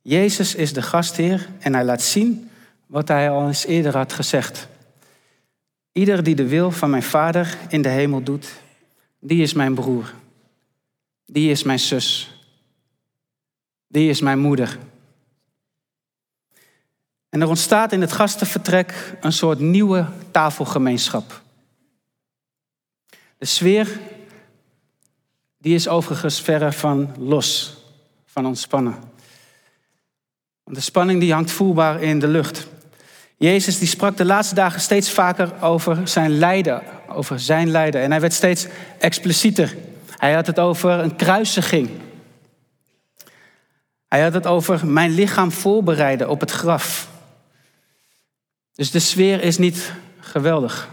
Jezus 0.01 0.55
is 0.55 0.73
de 0.73 0.81
gastheer 0.81 1.49
en 1.59 1.73
hij 1.73 1.83
laat 1.83 2.01
zien 2.01 2.49
wat 2.85 3.07
hij 3.07 3.29
al 3.29 3.47
eens 3.47 3.65
eerder 3.65 3.97
had 3.97 4.13
gezegd. 4.13 4.67
Ieder 5.91 6.23
die 6.23 6.35
de 6.35 6.47
wil 6.47 6.71
van 6.71 6.89
mijn 6.89 7.03
vader 7.03 7.57
in 7.67 7.81
de 7.81 7.89
hemel 7.89 8.23
doet, 8.23 8.51
die 9.19 9.41
is 9.41 9.53
mijn 9.53 9.73
broer. 9.73 10.13
Die 11.25 11.51
is 11.51 11.63
mijn 11.63 11.79
zus. 11.79 12.31
Die 13.87 14.09
is 14.09 14.21
mijn 14.21 14.39
moeder. 14.39 14.79
En 17.29 17.41
er 17.41 17.47
ontstaat 17.47 17.91
in 17.91 18.01
het 18.01 18.11
gastenvertrek 18.11 19.17
een 19.21 19.33
soort 19.33 19.59
nieuwe 19.59 20.07
tafelgemeenschap. 20.31 21.41
De 23.39 23.45
sfeer, 23.45 23.99
die 25.57 25.75
is 25.75 25.87
overigens 25.87 26.41
verre 26.41 26.71
van 26.71 27.15
los, 27.17 27.77
van 28.25 28.45
ontspannen. 28.45 28.93
Want 30.63 30.77
de 30.77 30.81
spanning 30.81 31.19
die 31.19 31.33
hangt 31.33 31.51
voelbaar 31.51 32.01
in 32.01 32.19
de 32.19 32.27
lucht. 32.27 32.67
Jezus 33.37 33.79
die 33.79 33.87
sprak 33.87 34.17
de 34.17 34.25
laatste 34.25 34.55
dagen 34.55 34.81
steeds 34.81 35.11
vaker 35.11 35.61
over 35.61 36.07
zijn 36.07 36.37
lijden, 36.37 36.83
over 37.07 37.39
zijn 37.39 37.69
lijden. 37.69 38.01
En 38.01 38.11
hij 38.11 38.21
werd 38.21 38.33
steeds 38.33 38.67
explicieter. 38.97 39.75
Hij 40.17 40.33
had 40.33 40.47
het 40.47 40.59
over 40.59 40.91
een 40.91 41.15
kruisiging. 41.15 41.89
Hij 44.07 44.21
had 44.21 44.33
het 44.33 44.47
over 44.47 44.87
mijn 44.87 45.11
lichaam 45.11 45.51
voorbereiden 45.51 46.29
op 46.29 46.39
het 46.39 46.51
graf. 46.51 47.09
Dus 48.73 48.91
de 48.91 48.99
sfeer 48.99 49.41
is 49.41 49.57
niet 49.57 49.93
geweldig. 50.19 50.89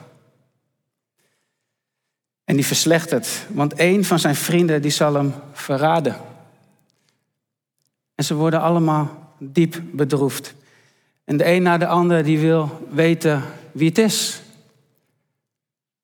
En 2.46 2.56
die 2.56 2.66
verslechtert, 2.66 3.46
want 3.48 3.72
een 3.76 4.04
van 4.04 4.18
zijn 4.18 4.34
vrienden 4.34 4.82
die 4.82 4.90
zal 4.90 5.14
hem 5.14 5.34
verraden. 5.52 6.16
En 8.14 8.24
ze 8.24 8.34
worden 8.34 8.60
allemaal 8.60 9.34
diep 9.38 9.82
bedroefd. 9.92 10.54
En 11.24 11.36
de 11.36 11.46
een 11.46 11.62
na 11.62 11.78
de 11.78 11.86
ander 11.86 12.24
die 12.24 12.38
wil 12.38 12.86
weten 12.90 13.42
wie 13.72 13.88
het 13.88 13.98
is. 13.98 14.40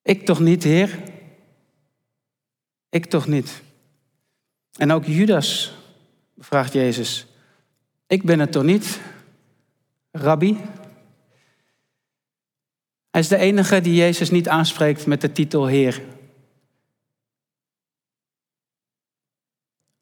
Ik 0.03 0.25
toch 0.25 0.41
niet, 0.41 0.63
Heer? 0.63 0.99
Ik 2.89 3.07
toch 3.07 3.27
niet. 3.27 3.63
En 4.77 4.93
ook 4.93 5.05
Judas 5.05 5.73
vraagt 6.39 6.73
Jezus: 6.73 7.27
Ik 8.07 8.23
ben 8.23 8.41
het 8.41 8.53
toch 8.53 8.63
niet, 8.63 9.01
Rabbi? 10.11 10.59
Hij 13.11 13.21
is 13.21 13.29
de 13.29 13.37
enige 13.37 13.81
die 13.81 13.95
Jezus 13.95 14.31
niet 14.31 14.49
aanspreekt 14.49 15.07
met 15.07 15.21
de 15.21 15.33
titel 15.33 15.67
Heer. 15.67 16.03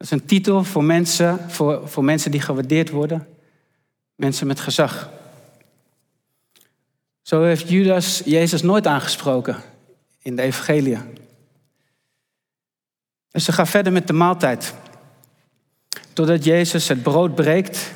Dat 0.01 0.13
is 0.13 0.21
een 0.21 0.27
titel 0.27 0.65
voor 0.65 0.85
mensen, 0.85 1.51
voor, 1.51 1.89
voor 1.89 2.05
mensen 2.05 2.31
die 2.31 2.41
gewaardeerd 2.41 2.91
worden, 2.91 3.27
mensen 4.15 4.47
met 4.47 4.61
gezag. 4.61 5.11
Zo 7.23 7.43
heeft 7.43 7.69
Judas 7.69 8.23
Jezus 8.25 8.63
nooit 8.63 8.87
aangesproken 8.87 9.57
in 10.23 10.37
de 10.37 10.43
evangelie. 10.43 10.99
Dus 13.31 13.45
ze 13.45 13.53
gaan 13.53 13.67
verder 13.67 13.93
met 13.93 14.07
de 14.07 14.13
maaltijd. 14.13 14.75
Totdat 16.13 16.45
Jezus 16.45 16.89
het 16.89 17.03
brood 17.03 17.35
breekt 17.35 17.93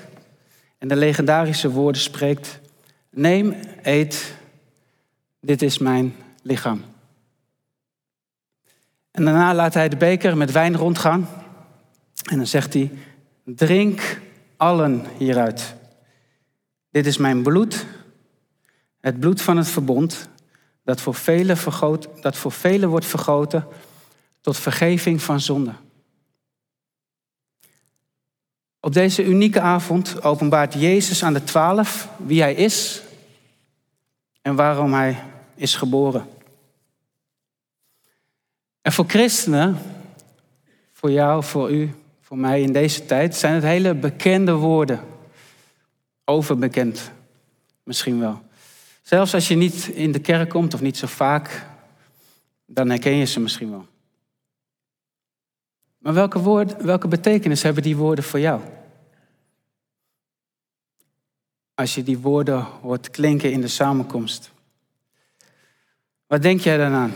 en 0.79 0.89
de 0.89 0.97
legendarische 0.97 1.71
woorden 1.71 2.01
spreekt. 2.01 2.61
Neem, 3.11 3.55
eet, 3.83 4.35
dit 5.41 5.63
is 5.63 5.79
mijn 5.79 6.17
lichaam. 6.43 6.85
En 9.11 9.25
daarna 9.25 9.55
laat 9.55 9.75
hij 9.75 9.89
de 9.89 9.97
beker 9.97 10.37
met 10.37 10.53
wijn 10.53 10.77
rondgaan. 10.77 11.29
En 12.25 12.37
dan 12.37 12.47
zegt 12.47 12.75
hij, 12.75 12.91
drink 13.45 14.21
allen 14.57 15.07
hieruit. 15.19 15.75
Dit 16.91 17.07
is 17.07 17.17
mijn 17.17 17.43
bloed, 17.43 17.87
het 19.01 19.21
bloed 19.21 19.43
van 19.43 19.57
het 19.57 19.69
verbond, 19.69 20.29
dat 20.83 21.01
voor 21.01 21.15
velen, 21.15 21.57
vergoot, 21.57 22.09
dat 22.23 22.37
voor 22.37 22.53
velen 22.53 22.89
wordt 22.89 23.07
vergoten 23.07 23.67
tot 24.41 24.57
vergeving 24.57 25.23
van 25.23 25.41
zonde. 25.41 25.73
Op 28.81 28.93
deze 28.93 29.25
unieke 29.25 29.61
avond 29.61 30.23
openbaart 30.23 30.75
Jezus 30.75 31.25
aan 31.25 31.33
de 31.33 31.45
twaalf 31.45 32.09
wie 32.17 32.41
hij 32.41 32.55
is 32.55 33.03
en 34.43 34.55
waarom 34.55 34.93
hij 34.93 35.23
is 35.55 35.75
geboren. 35.77 36.29
En 38.81 38.93
voor 38.93 39.05
christenen, 39.09 39.79
voor 40.93 41.11
jou, 41.11 41.45
voor 41.45 41.71
u, 41.71 41.95
voor 42.35 42.43
mij 42.43 42.63
in 42.63 42.73
deze 42.73 43.05
tijd, 43.05 43.35
zijn 43.35 43.55
het 43.55 43.63
hele 43.63 43.95
bekende 43.95 44.53
woorden. 44.53 45.01
Overbekend, 46.25 47.11
misschien 47.83 48.21
wel. 48.21 48.43
Zelfs 49.03 49.35
als 49.35 49.49
je 49.49 49.55
niet 49.55 49.87
in 49.87 50.13
de 50.13 50.19
kerk 50.19 50.51
komt 50.51 50.75
of 50.75 50.81
niet 50.81 50.97
zo 50.97 51.07
vaak, 51.07 51.67
dan 52.67 52.91
herken 52.91 53.15
je 53.15 53.25
ze 53.25 53.41
misschien 53.41 53.71
wel. 53.71 53.87
Maar 55.99 56.15
welke, 56.15 56.39
woord, 56.39 56.83
welke 56.83 57.09
betekenis 57.09 57.63
hebben 57.63 57.83
die 57.83 57.97
woorden 57.97 58.25
voor 58.25 58.41
jou? 58.41 58.61
Als 61.75 61.95
je 61.95 62.03
die 62.03 62.19
woorden 62.19 62.63
hoort 62.63 63.11
klinken 63.11 63.53
in 63.53 63.61
de 63.61 63.69
samenkomst. 63.69 64.51
Wat 66.27 66.43
denk 66.43 66.61
jij 66.61 66.77
dan 66.77 66.93
aan? 66.93 67.13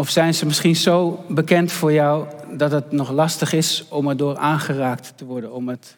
Of 0.00 0.10
zijn 0.10 0.34
ze 0.34 0.46
misschien 0.46 0.76
zo 0.76 1.24
bekend 1.28 1.72
voor 1.72 1.92
jou 1.92 2.26
dat 2.56 2.70
het 2.70 2.92
nog 2.92 3.10
lastig 3.10 3.52
is 3.52 3.84
om 3.88 4.08
erdoor 4.08 4.36
aangeraakt 4.36 5.12
te 5.16 5.24
worden, 5.24 5.52
om 5.52 5.68
het 5.68 5.96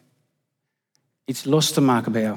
iets 1.24 1.44
los 1.44 1.70
te 1.70 1.80
maken 1.80 2.12
bij 2.12 2.22
jou? 2.22 2.36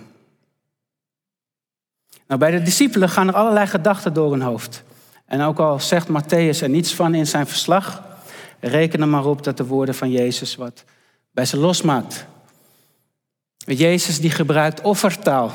Nou, 2.27 2.39
bij 2.39 2.51
de 2.51 2.61
discipelen 2.61 3.09
gaan 3.09 3.27
er 3.27 3.33
allerlei 3.33 3.67
gedachten 3.67 4.13
door 4.13 4.31
hun 4.31 4.41
hoofd. 4.41 4.83
En 5.25 5.41
ook 5.41 5.59
al 5.59 5.79
zegt 5.79 6.07
Matthäus 6.07 6.61
er 6.61 6.69
niets 6.69 6.93
van 6.93 7.15
in 7.15 7.27
zijn 7.27 7.47
verslag, 7.47 8.03
reken 8.59 9.01
er 9.01 9.07
maar 9.07 9.25
op 9.25 9.43
dat 9.43 9.57
de 9.57 9.65
woorden 9.65 9.95
van 9.95 10.11
Jezus 10.11 10.55
wat 10.55 10.83
bij 11.31 11.45
ze 11.45 11.57
losmaakt. 11.57 12.25
Jezus 13.57 14.19
die 14.19 14.31
gebruikt 14.31 14.81
offertaal. 14.81 15.53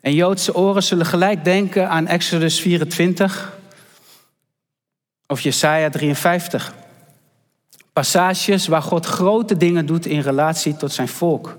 En 0.00 0.14
Joodse 0.14 0.54
oren 0.54 0.82
zullen 0.82 1.06
gelijk 1.06 1.44
denken 1.44 1.88
aan 1.88 2.06
Exodus 2.06 2.60
24 2.60 3.55
of 5.26 5.40
Jesaja 5.40 5.90
53. 5.90 6.74
Passages 7.92 8.66
waar 8.66 8.82
God 8.82 9.06
grote 9.06 9.56
dingen 9.56 9.86
doet 9.86 10.06
in 10.06 10.20
relatie 10.20 10.76
tot 10.76 10.92
zijn 10.92 11.08
volk. 11.08 11.58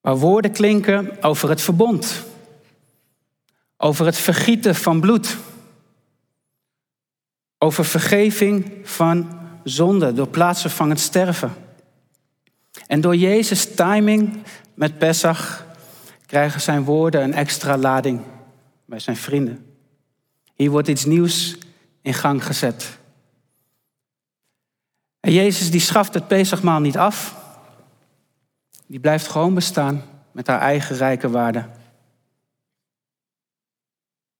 Waar 0.00 0.16
woorden 0.16 0.52
klinken 0.52 1.22
over 1.22 1.48
het 1.48 1.60
verbond. 1.60 2.24
Over 3.76 4.06
het 4.06 4.16
vergieten 4.16 4.74
van 4.74 5.00
bloed. 5.00 5.36
Over 7.58 7.84
vergeving 7.84 8.72
van 8.82 9.40
zonde 9.64 10.12
door 10.12 10.28
plaatsvervangend 10.28 11.00
sterven. 11.00 11.52
En 12.86 13.00
door 13.00 13.16
Jezus' 13.16 13.74
timing 13.74 14.42
met 14.74 14.98
Pesach 14.98 15.64
krijgen 16.26 16.60
zijn 16.60 16.84
woorden 16.84 17.22
een 17.22 17.34
extra 17.34 17.76
lading 17.76 18.20
bij 18.84 18.98
zijn 18.98 19.16
vrienden. 19.16 19.66
Hier 20.54 20.70
wordt 20.70 20.88
iets 20.88 21.04
nieuws 21.04 21.56
in 22.02 22.14
gang 22.14 22.44
gezet. 22.46 22.98
En 25.20 25.32
Jezus 25.32 25.70
die 25.70 25.80
schaft 25.80 26.14
het 26.14 26.28
Pesachmaal 26.28 26.80
niet 26.80 26.98
af. 26.98 27.36
Die 28.86 29.00
blijft 29.00 29.28
gewoon 29.28 29.54
bestaan 29.54 30.02
met 30.32 30.46
haar 30.46 30.60
eigen 30.60 30.96
rijke 30.96 31.30
waarde. 31.30 31.64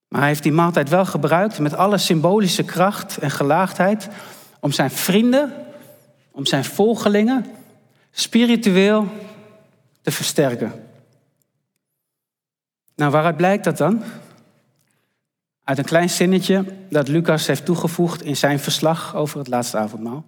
Maar 0.08 0.20
hij 0.20 0.28
heeft 0.28 0.42
die 0.42 0.52
maaltijd 0.52 0.88
wel 0.88 1.06
gebruikt 1.06 1.58
met 1.58 1.74
alle 1.74 1.98
symbolische 1.98 2.64
kracht 2.64 3.18
en 3.18 3.30
gelaagdheid 3.30 4.08
om 4.60 4.72
zijn 4.72 4.90
vrienden, 4.90 5.52
om 6.30 6.46
zijn 6.46 6.64
volgelingen 6.64 7.46
spiritueel 8.10 9.08
te 10.02 10.10
versterken. 10.10 10.88
Nou, 12.94 13.10
waaruit 13.10 13.36
blijkt 13.36 13.64
dat 13.64 13.76
dan? 13.76 14.02
Uit 15.64 15.78
een 15.78 15.84
klein 15.84 16.10
zinnetje 16.10 16.64
dat 16.90 17.08
Lucas 17.08 17.46
heeft 17.46 17.64
toegevoegd 17.64 18.22
in 18.22 18.36
zijn 18.36 18.60
verslag 18.60 19.16
over 19.16 19.38
het 19.38 19.48
laatste 19.48 19.76
avondmaal. 19.76 20.24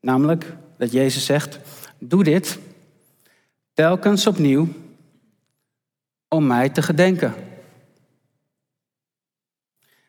Namelijk 0.00 0.56
dat 0.78 0.92
Jezus 0.92 1.24
zegt, 1.24 1.58
doe 1.98 2.24
dit 2.24 2.58
telkens 3.74 4.26
opnieuw 4.26 4.68
om 6.28 6.46
mij 6.46 6.68
te 6.68 6.82
gedenken. 6.82 7.34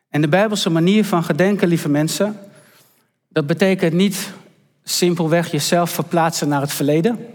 En 0.08 0.20
de 0.20 0.28
Bijbelse 0.28 0.70
manier 0.70 1.04
van 1.04 1.24
gedenken, 1.24 1.68
lieve 1.68 1.88
mensen, 1.88 2.38
dat 3.28 3.46
betekent 3.46 3.92
niet 3.92 4.32
simpelweg 4.82 5.50
jezelf 5.50 5.90
verplaatsen 5.90 6.48
naar 6.48 6.60
het 6.60 6.72
verleden. 6.72 7.26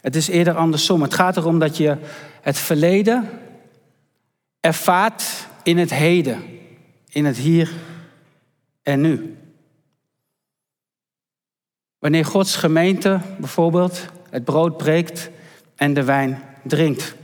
Het 0.00 0.16
is 0.16 0.28
eerder 0.28 0.56
andersom. 0.56 1.02
Het 1.02 1.14
gaat 1.14 1.36
erom 1.36 1.58
dat 1.58 1.76
je 1.76 1.96
het 2.40 2.58
verleden 2.58 3.28
ervaart 4.66 5.46
in 5.62 5.78
het 5.78 5.90
heden, 5.90 6.60
in 7.08 7.24
het 7.24 7.36
hier 7.36 7.72
en 8.82 9.00
nu. 9.00 9.36
Wanneer 11.98 12.24
Gods 12.24 12.56
gemeente 12.56 13.20
bijvoorbeeld 13.38 14.06
het 14.30 14.44
brood 14.44 14.76
breekt 14.76 15.30
en 15.76 15.94
de 15.94 16.04
wijn 16.04 16.42
drinkt. 16.64 17.14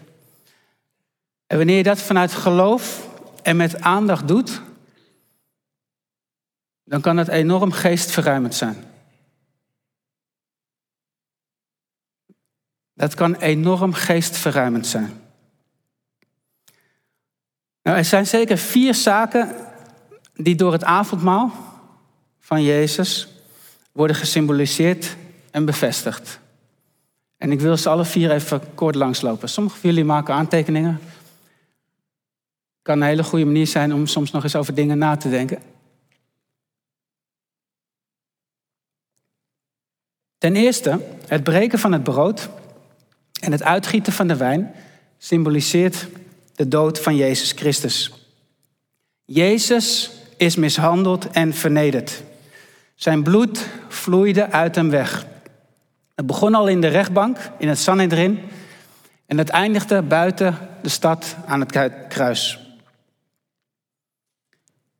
En 1.47 1.57
wanneer 1.57 1.77
je 1.77 1.83
dat 1.83 1.99
vanuit 1.99 2.33
geloof 2.33 3.09
en 3.43 3.57
met 3.57 3.81
aandacht 3.81 4.29
doet, 4.29 4.63
dan 6.85 7.01
kan 7.01 7.17
het 7.17 7.29
enorm 7.29 7.73
geestverruimend 7.73 8.55
zijn. 8.55 8.85
Dat 12.95 13.15
kan 13.15 13.35
enorm 13.35 13.93
geestverruimend 13.93 14.87
zijn. 14.87 15.22
Nou, 17.83 17.97
er 17.97 18.05
zijn 18.05 18.27
zeker 18.27 18.59
vier 18.59 18.95
zaken 18.95 19.55
die 20.35 20.55
door 20.55 20.73
het 20.73 20.85
avondmaal 20.85 21.53
van 22.39 22.63
Jezus 22.63 23.29
worden 23.93 24.17
gesymboliseerd 24.17 25.17
en 25.51 25.65
bevestigd. 25.65 26.41
En 27.37 27.53
ik 27.53 27.61
wil 27.61 27.77
ze 27.77 27.89
alle 27.89 28.05
vier 28.05 28.31
even 28.31 28.75
kort 28.75 28.95
langslopen. 28.95 29.49
Sommige 29.49 29.79
van 29.79 29.91
jullie 29.91 30.05
maken 30.05 30.35
aantekeningen. 30.35 31.01
Kan 32.83 33.01
een 33.01 33.07
hele 33.07 33.23
goede 33.23 33.45
manier 33.45 33.67
zijn 33.67 33.95
om 33.95 34.07
soms 34.07 34.31
nog 34.31 34.43
eens 34.43 34.57
over 34.57 34.75
dingen 34.75 34.99
na 34.99 35.17
te 35.17 35.31
denken. 35.31 35.63
Ten 40.39 40.57
eerste, 40.57 41.01
het 41.27 41.45
breken 41.45 41.79
van 41.79 41.93
het 41.93 42.03
brood 42.03 42.49
en 43.41 43.53
het 43.53 43.63
uitgieten 43.63 44.13
van 44.13 44.27
de 44.27 44.37
wijn 44.37 44.75
symboliseert 45.19 46.07
de 46.55 46.69
dood 46.69 47.01
van 47.01 47.17
Jezus 47.17 47.53
Christus. 47.53 48.13
Jezus 49.25 50.11
is 50.37 50.57
mishandeld 50.57 51.31
en 51.31 51.55
vernederd. 51.55 52.23
Zijn 52.95 53.23
bloed 53.23 53.67
vloeide 53.89 54.51
uit 54.51 54.75
hem 54.75 54.91
weg. 54.91 55.27
Het 56.15 56.27
begon 56.27 56.55
al 56.55 56.69
in 56.69 56.81
de 56.81 56.89
rechtbank, 56.89 57.39
in 57.59 57.69
het 57.69 57.79
Sanhedrin. 57.79 58.39
En 59.27 59.39
het 59.39 59.49
eindigde 59.49 60.03
buiten 60.03 60.59
de 60.83 60.89
stad 60.89 61.37
aan 61.47 61.61
het 61.61 61.91
kruis. 62.09 62.59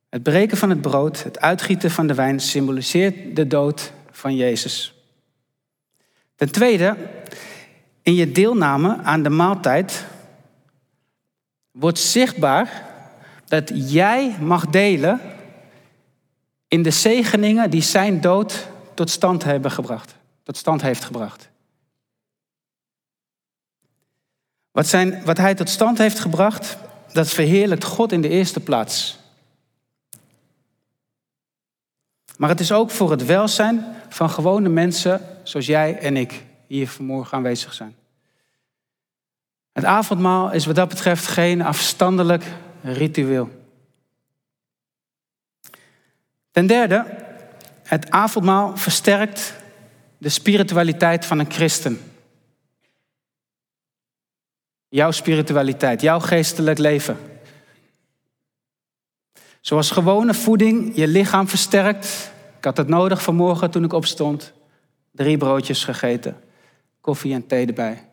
Het 0.09 0.23
breken 0.23 0.57
van 0.57 0.71
het 0.71 0.81
brood, 0.81 1.23
het 1.23 1.41
uitgieten 1.41 1.91
van 1.91 2.07
de 2.07 2.15
wijn 2.15 2.41
symboliseert 2.41 3.37
de 3.37 3.47
dood 3.47 3.93
van 4.11 4.37
Jezus. 4.37 4.95
Ten 6.37 6.53
tweede, 6.53 6.97
in 8.03 8.15
je 8.15 8.33
deelname 8.33 8.97
aan 9.03 9.23
de 9.23 9.31
maaltijd 9.31 10.05
wordt 11.73 11.99
zichtbaar 11.99 12.91
dat 13.45 13.71
jij 13.75 14.37
mag 14.41 14.67
delen 14.67 15.21
in 16.69 16.83
de 16.83 16.91
zegeningen 16.91 17.71
die 17.71 17.83
zijn 17.83 18.21
dood 18.21 18.69
tot 18.95 19.11
stand 19.11 19.45
hebben 19.45 19.71
gebracht, 19.71 20.15
tot 20.43 20.57
stand 20.57 20.83
heeft 20.83 21.05
gebracht. 21.05 21.51
Wat, 24.71 24.87
zijn, 24.87 25.25
wat 25.25 25.37
hij 25.37 25.55
tot 25.55 25.69
stand 25.69 25.99
heeft 25.99 26.19
gebracht, 26.19 26.77
dat 27.13 27.29
verheerlijkt 27.29 27.85
God 27.85 28.13
in 28.13 28.21
de 28.21 28.29
eerste 28.29 28.61
plaats. 28.61 29.19
Maar 32.37 32.49
het 32.49 32.61
is 32.61 32.73
ook 32.73 32.91
voor 32.91 33.11
het 33.11 33.25
welzijn 33.25 33.85
van 34.09 34.31
gewone 34.31 34.69
mensen 34.69 35.21
zoals 35.43 35.67
jij 35.67 35.99
en 35.99 36.17
ik 36.17 36.45
hier 36.67 36.89
vanmorgen 36.89 37.37
aanwezig 37.37 37.73
zijn. 37.73 37.97
Het 39.73 39.85
avondmaal 39.85 40.53
is 40.53 40.67
wat 40.67 40.75
dat 40.75 40.89
betreft 40.89 41.27
geen 41.27 41.63
afstandelijk 41.63 42.45
ritueel. 42.83 43.51
Ten 46.51 46.67
derde, 46.67 47.05
het 47.83 48.11
avondmaal 48.11 48.77
versterkt 48.77 49.55
de 50.19 50.29
spiritualiteit 50.29 51.27
van 51.27 51.39
een 51.39 51.51
christen. 51.51 52.01
Jouw 54.89 55.11
spiritualiteit, 55.11 56.01
jouw 56.01 56.21
geestelijk 56.21 56.79
leven. 56.79 57.17
Zoals 59.61 59.91
gewone 59.91 60.35
voeding 60.35 60.97
je 60.97 61.07
lichaam 61.07 61.49
versterkt. 61.49 62.33
Ik 62.59 62.65
had 62.65 62.77
het 62.77 62.89
nodig 62.89 63.23
vanmorgen 63.23 63.71
toen 63.71 63.85
ik 63.85 63.93
opstond. 63.93 64.53
Drie 65.11 65.37
broodjes 65.37 65.85
gegeten, 65.85 66.41
koffie 67.01 67.35
en 67.35 67.47
thee 67.47 67.67
erbij. 67.67 68.12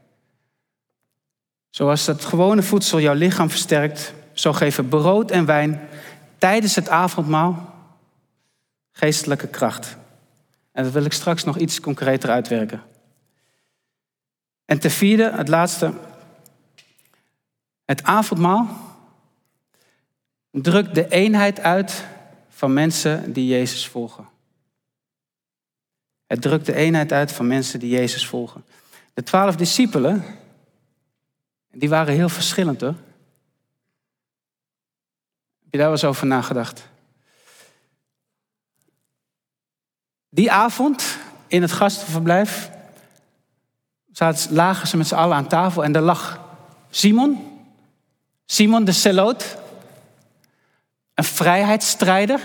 Zoals 1.70 2.06
het 2.06 2.26
gewone 2.26 2.64
voedsel 2.64 3.00
jouw 3.00 3.14
lichaam 3.14 3.50
versterkt, 3.50 4.14
zo 4.34 4.54
geven 4.54 4.88
brood 4.88 5.32
en 5.32 5.46
wijn 5.46 5.90
tijdens 6.38 6.76
het 6.76 6.90
avondmaal 6.90 7.74
geestelijke 8.92 9.48
kracht. 9.48 9.98
En 10.72 10.84
dat 10.84 10.94
wil 10.94 11.06
ik 11.06 11.14
straks 11.14 11.44
nog 11.44 11.58
iets 11.58 11.80
concreter 11.80 12.30
uitwerken. 12.30 12.84
En 14.66 14.80
ten 14.80 14.92
vierde, 14.92 15.32
het 15.32 15.48
laatste. 15.48 15.94
Het 17.86 18.04
avondmaal 18.04 18.68
drukt 20.52 20.96
de 20.96 21.08
eenheid 21.10 21.60
uit 21.60 22.06
van 22.50 22.74
mensen 22.74 23.34
die 23.34 23.48
Jezus 23.48 23.88
volgen. 23.88 24.28
Het 26.28 26.42
drukt 26.42 26.66
de 26.66 26.76
eenheid 26.76 27.12
uit 27.12 27.32
van 27.32 27.48
mensen 27.48 27.80
die 27.80 27.90
Jezus 27.90 28.28
volgen. 28.28 28.66
De 29.14 29.24
twaalf 29.24 29.56
discipelen, 29.56 30.24
die 31.72 31.90
waren 31.90 32.14
heel 32.14 32.30
verschillend 32.30 32.82
hoor. 32.82 32.96
Heb 35.60 35.72
je 35.72 35.78
daar 35.78 35.86
wel 35.86 35.92
eens 35.92 36.04
over 36.04 36.28
nagedacht? 36.28 36.88
Die 40.30 40.52
avond 40.52 41.18
in 41.48 41.62
het 41.62 41.72
gastenverblijf 41.72 42.70
lagen 44.50 44.88
ze 44.88 44.98
met 44.98 45.08
z'n 45.08 45.16
allen 45.16 45.36
aan 45.36 45.48
tafel 45.48 45.84
en 45.84 45.96
er 45.96 46.02
lag 46.02 46.40
Simon, 46.90 47.60
Simon 48.46 48.84
de 48.84 48.92
Celoot, 48.92 49.58
een 51.14 51.24
vrijheidsstrijder, 51.24 52.40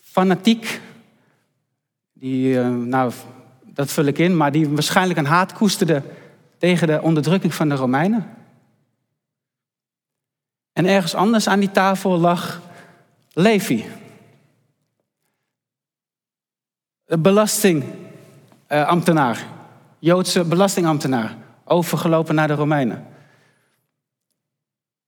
fanatiek, 0.00 0.80
die, 2.12 2.60
eh, 2.60 2.68
nou, 2.68 3.12
dat 3.62 3.92
vul 3.92 4.04
ik 4.04 4.18
in, 4.18 4.36
maar 4.36 4.52
die 4.52 4.68
waarschijnlijk 4.68 5.18
een 5.18 5.26
haat 5.26 5.52
koesterde 5.52 6.02
tegen 6.64 6.86
de 6.86 7.02
onderdrukking 7.02 7.54
van 7.54 7.68
de 7.68 7.74
Romeinen. 7.74 8.36
En 10.72 10.86
ergens 10.86 11.14
anders 11.14 11.48
aan 11.48 11.60
die 11.60 11.70
tafel 11.70 12.18
lag 12.18 12.60
Levi. 13.32 13.84
Een 17.06 17.22
belastingambtenaar. 17.22 19.46
Joodse 19.98 20.44
belastingambtenaar. 20.44 21.36
Overgelopen 21.64 22.34
naar 22.34 22.48
de 22.48 22.54
Romeinen. 22.54 23.06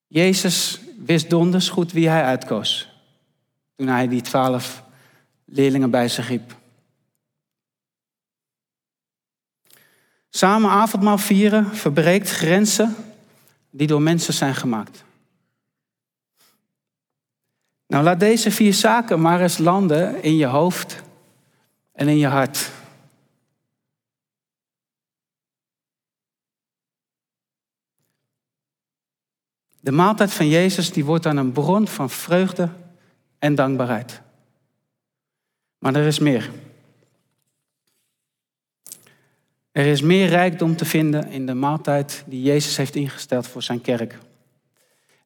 Jezus 0.07 0.81
wist 1.05 1.31
donders 1.31 1.69
goed 1.69 1.93
wie 1.93 2.09
hij 2.09 2.25
uitkoos. 2.25 2.89
Toen 3.77 3.89
hij 3.89 4.09
die 4.09 4.23
twaalf 4.23 4.83
leerlingen 5.45 5.91
bij 5.91 6.09
zich 6.09 6.29
riep. 6.29 6.55
Samen 10.37 10.71
avondmaal 10.71 11.19
vieren 11.19 11.77
verbreekt 11.77 12.31
grenzen 12.31 12.97
die 13.71 13.87
door 13.87 14.03
mensen 14.03 14.35
zijn 14.35 14.55
gemaakt. 14.55 15.05
Nou, 17.87 18.05
laat 18.05 18.21
deze 18.21 18.51
vier 18.51 18.75
zaken 18.75 19.21
maar 19.21 19.41
eens 19.41 19.59
landen 19.59 20.23
in 20.23 20.37
je 20.37 20.47
hoofd 20.47 21.03
en 21.93 22.09
in 22.09 22.19
je 22.19 22.27
hart. 22.27 22.71
De 29.81 29.93
maaltijd 29.93 30.33
van 30.33 30.49
Jezus 30.49 30.93
die 30.93 31.05
wordt 31.05 31.25
dan 31.25 31.37
een 31.37 31.53
bron 31.53 31.89
van 31.89 32.11
vreugde 32.11 32.69
en 33.39 33.55
dankbaarheid. 33.55 34.21
Maar 35.79 35.95
er 35.95 36.07
is 36.07 36.19
meer. 36.19 36.51
Er 39.77 39.87
is 39.87 40.01
meer 40.01 40.29
rijkdom 40.29 40.77
te 40.77 40.85
vinden 40.85 41.31
in 41.31 41.47
de 41.47 41.55
maaltijd 41.55 42.25
die 42.27 42.43
Jezus 42.43 42.77
heeft 42.77 42.95
ingesteld 42.95 43.47
voor 43.47 43.63
zijn 43.63 43.81
kerk. 43.81 44.13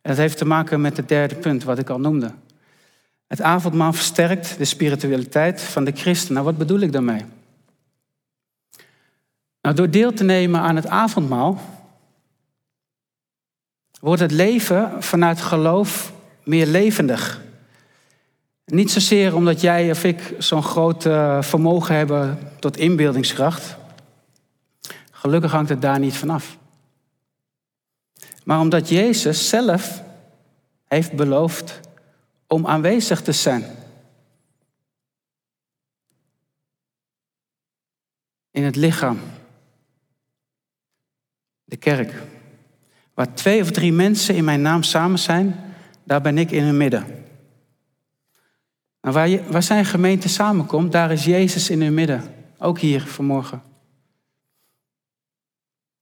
En 0.03 0.11
dat 0.11 0.17
heeft 0.17 0.39
te 0.39 0.45
maken 0.45 0.81
met 0.81 0.97
het 0.97 1.09
derde 1.09 1.35
punt 1.35 1.65
wat 1.65 1.79
ik 1.79 1.91
al 1.91 2.01
noemde. 2.01 2.33
Het 3.27 3.43
avondmaal 3.43 3.93
versterkt 3.93 4.59
de 4.59 4.65
spiritualiteit 4.65 5.63
van 5.63 5.85
de 5.85 5.93
christen. 5.93 6.33
Nou, 6.33 6.45
wat 6.45 6.59
bedoel 6.59 6.79
ik 6.79 6.93
daarmee? 6.93 7.25
Nou, 9.63 9.75
door 9.75 9.91
deel 9.91 10.13
te 10.13 10.25
nemen 10.25 10.61
aan 10.61 10.77
het 10.77 10.87
avondmaal 10.87 11.61
wordt 14.01 14.23
het 14.23 14.33
leven 14.33 15.03
vanuit 15.03 15.41
geloof 15.41 16.13
meer 16.45 16.67
levendig. 16.67 17.41
Niet 18.65 18.91
zozeer 18.91 19.35
omdat 19.35 19.61
jij 19.61 19.91
of 19.91 20.05
ik 20.05 20.35
zo'n 20.39 20.63
groot 20.63 21.03
vermogen 21.41 21.95
hebben 21.95 22.39
tot 22.59 22.77
inbeeldingskracht. 22.77 23.79
Gelukkig 25.21 25.51
hangt 25.51 25.69
het 25.69 25.83
daar 25.83 25.99
niet 25.99 26.17
vanaf. 26.17 26.59
Maar 28.45 28.61
omdat 28.61 28.89
Jezus 28.89 29.49
zelf 29.49 30.03
heeft 30.85 31.13
beloofd 31.13 31.81
om 32.47 32.67
aanwezig 32.67 33.23
te 33.23 33.33
zijn. 33.33 33.65
In 38.51 38.65
het 38.65 38.77
lichaam. 38.77 39.19
De 41.65 41.77
kerk. 41.77 42.23
Waar 43.15 43.35
twee 43.35 43.63
of 43.63 43.71
drie 43.71 43.93
mensen 43.93 44.35
in 44.35 44.45
mijn 44.45 44.63
naam 44.63 44.83
samen 44.83 45.19
zijn, 45.19 45.75
daar 46.05 46.21
ben 46.21 46.39
ik 46.39 46.51
in 46.51 46.63
hun 46.63 46.77
midden. 46.77 47.25
En 49.01 49.13
waar, 49.13 49.29
je, 49.29 49.45
waar 49.45 49.63
zijn 49.63 49.85
gemeente 49.85 50.29
samenkomt, 50.29 50.93
daar 50.93 51.13
is 51.13 51.25
Jezus 51.25 51.71
in 51.71 51.83
hun 51.83 51.95
midden. 51.95 52.35
Ook 52.59 52.79
hier 52.79 53.07
vanmorgen. 53.07 53.70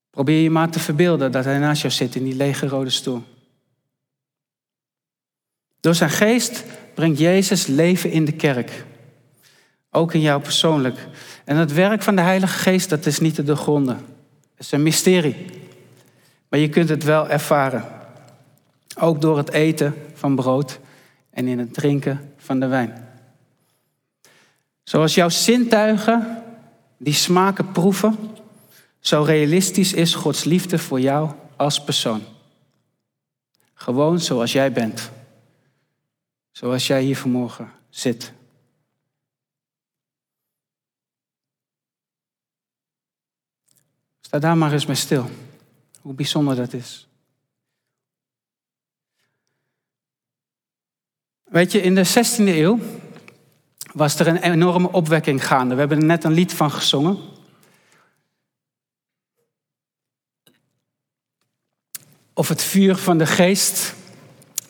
Probeer 0.09 0.41
je 0.41 0.49
maar 0.49 0.69
te 0.69 0.79
verbeelden 0.79 1.31
dat 1.31 1.45
hij 1.45 1.59
naast 1.59 1.81
jou 1.81 1.93
zit 1.93 2.15
in 2.15 2.23
die 2.23 2.35
lege 2.35 2.67
rode 2.67 2.89
stoel. 2.89 3.23
Door 5.79 5.95
zijn 5.95 6.09
geest 6.09 6.63
brengt 6.93 7.19
Jezus 7.19 7.67
leven 7.67 8.11
in 8.11 8.25
de 8.25 8.31
kerk. 8.31 8.85
Ook 9.91 10.13
in 10.13 10.21
jou 10.21 10.41
persoonlijk. 10.41 11.07
En 11.45 11.55
het 11.55 11.73
werk 11.73 12.01
van 12.01 12.15
de 12.15 12.21
Heilige 12.21 12.57
Geest, 12.57 12.89
dat 12.89 13.05
is 13.05 13.19
niet 13.19 13.35
te 13.35 13.43
doorgronden. 13.43 13.95
Het 14.55 14.65
is 14.65 14.71
een 14.71 14.83
mysterie. 14.83 15.45
Maar 16.49 16.59
je 16.59 16.69
kunt 16.69 16.89
het 16.89 17.03
wel 17.03 17.29
ervaren. 17.29 17.85
Ook 18.99 19.21
door 19.21 19.37
het 19.37 19.51
eten 19.51 19.93
van 20.13 20.35
brood 20.35 20.79
en 21.29 21.47
in 21.47 21.59
het 21.59 21.73
drinken 21.73 22.33
van 22.37 22.59
de 22.59 22.67
wijn. 22.67 23.07
Zoals 24.83 25.15
jouw 25.15 25.29
zintuigen 25.29 26.43
die 26.97 27.13
smaken 27.13 27.71
proeven, 27.71 28.17
zo 28.99 29.21
realistisch 29.21 29.93
is 29.93 30.15
Gods 30.15 30.43
liefde 30.43 30.77
voor 30.77 30.99
jou 30.99 31.31
als 31.55 31.83
persoon. 31.83 32.23
Gewoon 33.73 34.19
zoals 34.19 34.51
jij 34.51 34.71
bent. 34.71 35.11
Zoals 36.51 36.87
jij 36.87 37.03
hier 37.03 37.17
vanmorgen 37.17 37.71
zit. 37.89 38.33
Sta 44.21 44.39
daar 44.39 44.57
maar 44.57 44.71
eens 44.71 44.85
bij 44.85 44.95
stil. 44.95 45.29
Hoe 46.01 46.13
bijzonder 46.13 46.55
dat 46.55 46.73
is. 46.73 47.07
Weet 51.43 51.71
je, 51.71 51.81
in 51.81 51.95
de 51.95 52.07
16e 52.07 52.37
eeuw 52.37 52.79
was 53.93 54.19
er 54.19 54.27
een 54.27 54.37
enorme 54.37 54.91
opwekking 54.91 55.47
gaande. 55.47 55.73
We 55.73 55.79
hebben 55.79 55.97
er 55.97 56.05
net 56.05 56.23
een 56.23 56.31
lied 56.31 56.53
van 56.53 56.71
gezongen. 56.71 57.17
Of 62.39 62.47
het 62.47 62.63
vuur 62.63 62.95
van 62.95 63.17
de 63.17 63.25
geest 63.25 63.93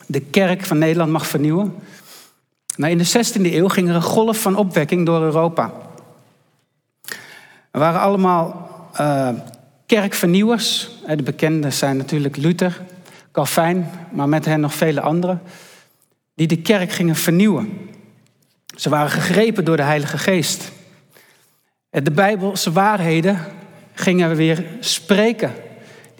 de 0.06 0.20
kerk 0.20 0.64
van 0.64 0.78
Nederland 0.78 1.10
mag 1.10 1.26
vernieuwen. 1.26 1.74
Nou, 2.76 2.92
in 2.92 2.98
de 2.98 3.08
16e 3.08 3.40
eeuw 3.40 3.68
ging 3.68 3.88
er 3.88 3.94
een 3.94 4.02
golf 4.02 4.40
van 4.40 4.56
opwekking 4.56 5.06
door 5.06 5.22
Europa. 5.22 5.72
Er 7.70 7.80
waren 7.80 8.00
allemaal 8.00 8.70
uh, 9.00 9.28
kerkvernieuwers. 9.86 10.90
De 11.16 11.22
bekende 11.22 11.70
zijn 11.70 11.96
natuurlijk 11.96 12.36
Luther, 12.36 12.80
Calvijn, 13.32 13.90
maar 14.12 14.28
met 14.28 14.44
hen 14.44 14.60
nog 14.60 14.74
vele 14.74 15.00
anderen. 15.00 15.42
Die 16.34 16.46
de 16.46 16.62
kerk 16.62 16.92
gingen 16.92 17.16
vernieuwen. 17.16 17.90
Ze 18.76 18.88
waren 18.88 19.10
gegrepen 19.10 19.64
door 19.64 19.76
de 19.76 19.82
Heilige 19.82 20.18
Geest. 20.18 20.72
De 21.90 22.10
Bijbelse 22.10 22.72
waarheden 22.72 23.44
gingen 23.94 24.36
weer 24.36 24.64
spreken. 24.80 25.52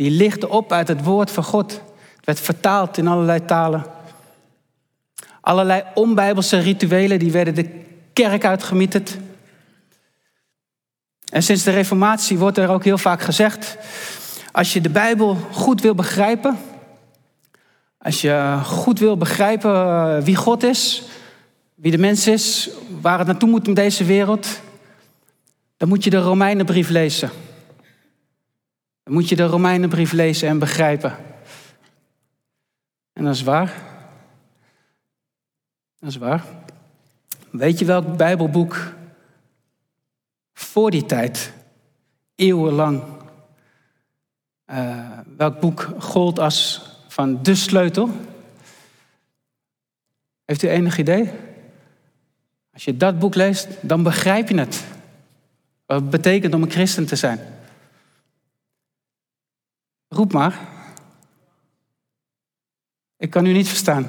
Die 0.01 0.11
lichten 0.11 0.51
op 0.51 0.73
uit 0.73 0.89
het 0.89 1.05
woord 1.05 1.31
van 1.31 1.45
God. 1.45 1.73
Het 2.17 2.25
werd 2.25 2.41
vertaald 2.41 2.99
in 2.99 3.07
allerlei 3.07 3.45
talen. 3.45 3.85
Allerlei 5.41 5.83
onbijbelse 5.95 6.59
rituelen 6.59 7.19
die 7.19 7.33
werden 7.33 7.55
de 7.55 7.85
kerk 8.13 8.45
uitgemieterd. 8.45 9.17
En 11.33 11.43
sinds 11.43 11.63
de 11.63 11.71
Reformatie 11.71 12.39
wordt 12.39 12.59
er 12.59 12.69
ook 12.69 12.85
heel 12.85 12.99
vaak 12.99 13.23
gezegd: 13.23 13.77
als 14.53 14.73
je 14.73 14.81
de 14.81 14.91
Bijbel 14.91 15.37
goed 15.53 15.81
wil 15.81 15.95
begrijpen, 15.95 16.59
als 17.99 18.21
je 18.21 18.61
goed 18.65 18.99
wil 18.99 19.17
begrijpen 19.17 19.75
eh, 19.75 20.19
wie 20.23 20.37
God 20.37 20.63
is, 20.63 21.03
wie 21.75 21.91
de 21.91 21.99
mens 21.99 22.27
is, 22.27 22.71
waar 23.01 23.19
het 23.19 23.27
naartoe 23.27 23.49
moet 23.49 23.69
in 23.69 23.75
deze 23.75 24.05
wereld, 24.05 24.61
dan 25.77 25.89
moet 25.89 26.05
je 26.05 26.11
de 26.11 26.21
Romeinenbrief 26.21 26.89
lezen. 26.89 27.31
Moet 29.11 29.29
je 29.29 29.37
de 29.37 29.47
Romeinenbrief 29.47 30.13
lezen 30.13 30.49
en 30.49 30.59
begrijpen. 30.59 31.17
En 33.13 33.25
dat 33.25 33.35
is 33.35 33.43
waar. 33.43 33.75
Dat 35.99 36.11
is 36.11 36.17
waar. 36.17 36.45
Weet 37.51 37.79
je 37.79 37.85
welk 37.85 38.17
Bijbelboek 38.17 38.93
voor 40.53 40.91
die 40.91 41.07
tijd, 41.07 41.53
eeuwenlang, 42.35 43.03
uh, 44.67 45.19
welk 45.37 45.61
boek 45.61 45.95
gold 45.99 46.39
als 46.39 46.83
van 47.09 47.43
de 47.43 47.55
sleutel? 47.55 48.11
Heeft 50.45 50.63
u 50.63 50.69
enig 50.69 50.99
idee? 50.99 51.31
Als 52.73 52.85
je 52.85 52.97
dat 52.97 53.19
boek 53.19 53.35
leest, 53.35 53.69
dan 53.81 54.03
begrijp 54.03 54.49
je 54.49 54.59
het. 54.59 54.85
Wat 55.87 56.01
het 56.01 56.11
betekent 56.11 56.55
om 56.55 56.63
een 56.63 56.71
christen 56.71 57.07
te 57.07 57.17
zijn. 57.17 57.41
Roep 60.13 60.33
maar. 60.33 60.59
Ik 63.17 63.31
kan 63.31 63.47
u 63.47 63.53
niet 63.53 63.69
verstaan. 63.69 64.07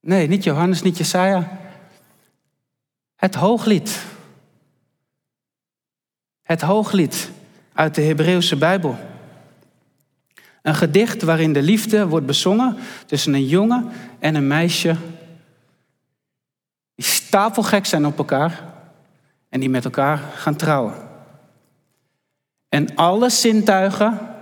Nee, 0.00 0.28
niet 0.28 0.44
Johannes, 0.44 0.82
niet 0.82 0.96
Jesaja. 0.96 1.58
Het 3.16 3.34
hooglied. 3.34 4.02
Het 6.42 6.60
hooglied 6.60 7.30
uit 7.72 7.94
de 7.94 8.02
Hebreeuwse 8.02 8.56
Bijbel. 8.56 8.98
Een 10.62 10.74
gedicht 10.74 11.22
waarin 11.22 11.52
de 11.52 11.62
liefde 11.62 12.06
wordt 12.06 12.26
bezongen 12.26 12.76
tussen 13.06 13.34
een 13.34 13.46
jongen 13.46 13.90
en 14.18 14.34
een 14.34 14.46
meisje. 14.46 14.96
Die 16.94 17.04
stapelgek 17.04 17.86
zijn 17.86 18.06
op 18.06 18.18
elkaar 18.18 18.74
en 19.48 19.60
die 19.60 19.70
met 19.70 19.84
elkaar 19.84 20.18
gaan 20.18 20.56
trouwen. 20.56 21.03
En 22.74 22.94
alle 22.94 23.30
zintuigen, 23.30 24.36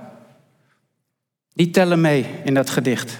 die 1.52 1.70
tellen 1.70 2.00
mee 2.00 2.26
in 2.44 2.54
dat 2.54 2.70
gedicht. 2.70 3.18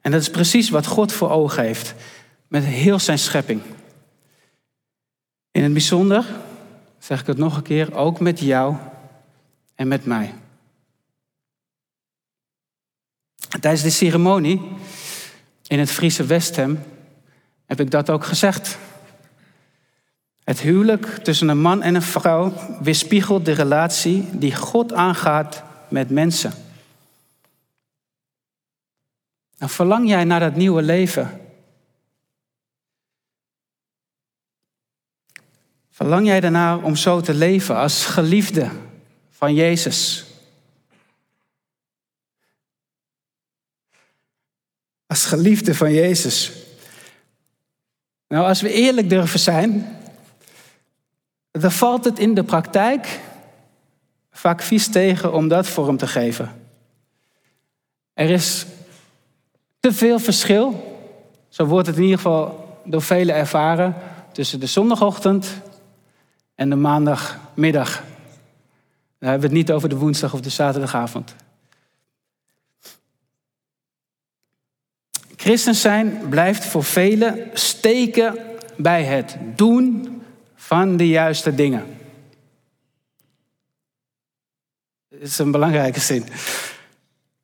En 0.00 0.10
dat 0.10 0.20
is 0.20 0.30
precies 0.30 0.70
wat 0.70 0.86
God 0.86 1.12
voor 1.12 1.30
ogen 1.30 1.62
heeft 1.62 1.94
met 2.48 2.64
heel 2.64 2.98
zijn 2.98 3.18
schepping. 3.18 3.62
In 5.50 5.62
het 5.62 5.72
bijzonder, 5.72 6.26
zeg 6.98 7.20
ik 7.20 7.26
het 7.26 7.38
nog 7.38 7.56
een 7.56 7.62
keer, 7.62 7.94
ook 7.94 8.20
met 8.20 8.40
jou 8.40 8.76
en 9.74 9.88
met 9.88 10.04
mij. 10.04 10.34
Tijdens 13.60 13.82
de 13.82 13.90
ceremonie 13.90 14.68
in 15.66 15.78
het 15.78 15.90
Friese 15.90 16.24
Westham 16.24 16.78
heb 17.66 17.80
ik 17.80 17.90
dat 17.90 18.10
ook 18.10 18.24
gezegd. 18.24 18.78
Het 20.48 20.60
huwelijk 20.60 21.06
tussen 21.06 21.48
een 21.48 21.60
man 21.60 21.82
en 21.82 21.94
een 21.94 22.02
vrouw 22.02 22.52
weerspiegelt 22.80 23.44
de 23.44 23.52
relatie 23.52 24.38
die 24.38 24.54
God 24.54 24.92
aangaat 24.92 25.62
met 25.88 26.10
mensen. 26.10 26.52
En 29.58 29.68
verlang 29.68 30.08
jij 30.08 30.24
naar 30.24 30.40
dat 30.40 30.56
nieuwe 30.56 30.82
leven? 30.82 31.40
Verlang 35.90 36.26
jij 36.26 36.40
daarnaar 36.40 36.82
om 36.82 36.96
zo 36.96 37.20
te 37.20 37.34
leven 37.34 37.76
als 37.76 38.06
geliefde 38.06 38.70
van 39.30 39.54
Jezus? 39.54 40.24
Als 45.06 45.24
geliefde 45.24 45.74
van 45.74 45.92
Jezus. 45.92 46.52
Nou, 48.28 48.46
als 48.46 48.60
we 48.60 48.72
eerlijk 48.72 49.08
durven 49.08 49.40
zijn, 49.40 49.97
dan 51.60 51.72
valt 51.72 52.04
het 52.04 52.18
in 52.18 52.34
de 52.34 52.44
praktijk 52.44 53.20
vaak 54.30 54.62
vies 54.62 54.88
tegen 54.88 55.32
om 55.32 55.48
dat 55.48 55.66
vorm 55.66 55.96
te 55.96 56.06
geven. 56.06 56.60
Er 58.12 58.30
is 58.30 58.66
te 59.80 59.92
veel 59.92 60.18
verschil, 60.18 60.96
zo 61.48 61.64
wordt 61.64 61.86
het 61.86 61.96
in 61.96 62.02
ieder 62.02 62.16
geval 62.16 62.66
door 62.84 63.02
velen 63.02 63.34
ervaren, 63.34 63.94
tussen 64.32 64.60
de 64.60 64.66
zondagochtend 64.66 65.60
en 66.54 66.70
de 66.70 66.76
maandagmiddag. 66.76 68.02
Dan 69.18 69.28
hebben 69.28 69.40
we 69.40 69.56
het 69.56 69.66
niet 69.66 69.72
over 69.72 69.88
de 69.88 69.96
woensdag 69.96 70.34
of 70.34 70.40
de 70.40 70.50
zaterdagavond. 70.50 71.34
Christen 75.36 75.74
zijn 75.74 76.28
blijft 76.28 76.64
voor 76.64 76.84
velen 76.84 77.50
steken 77.52 78.38
bij 78.76 79.04
het 79.04 79.36
doen 79.54 80.17
van 80.68 80.96
de 80.96 81.08
juiste 81.08 81.54
dingen. 81.54 81.98
Dat 85.08 85.20
is 85.20 85.38
een 85.38 85.50
belangrijke 85.50 86.00
zin. 86.00 86.24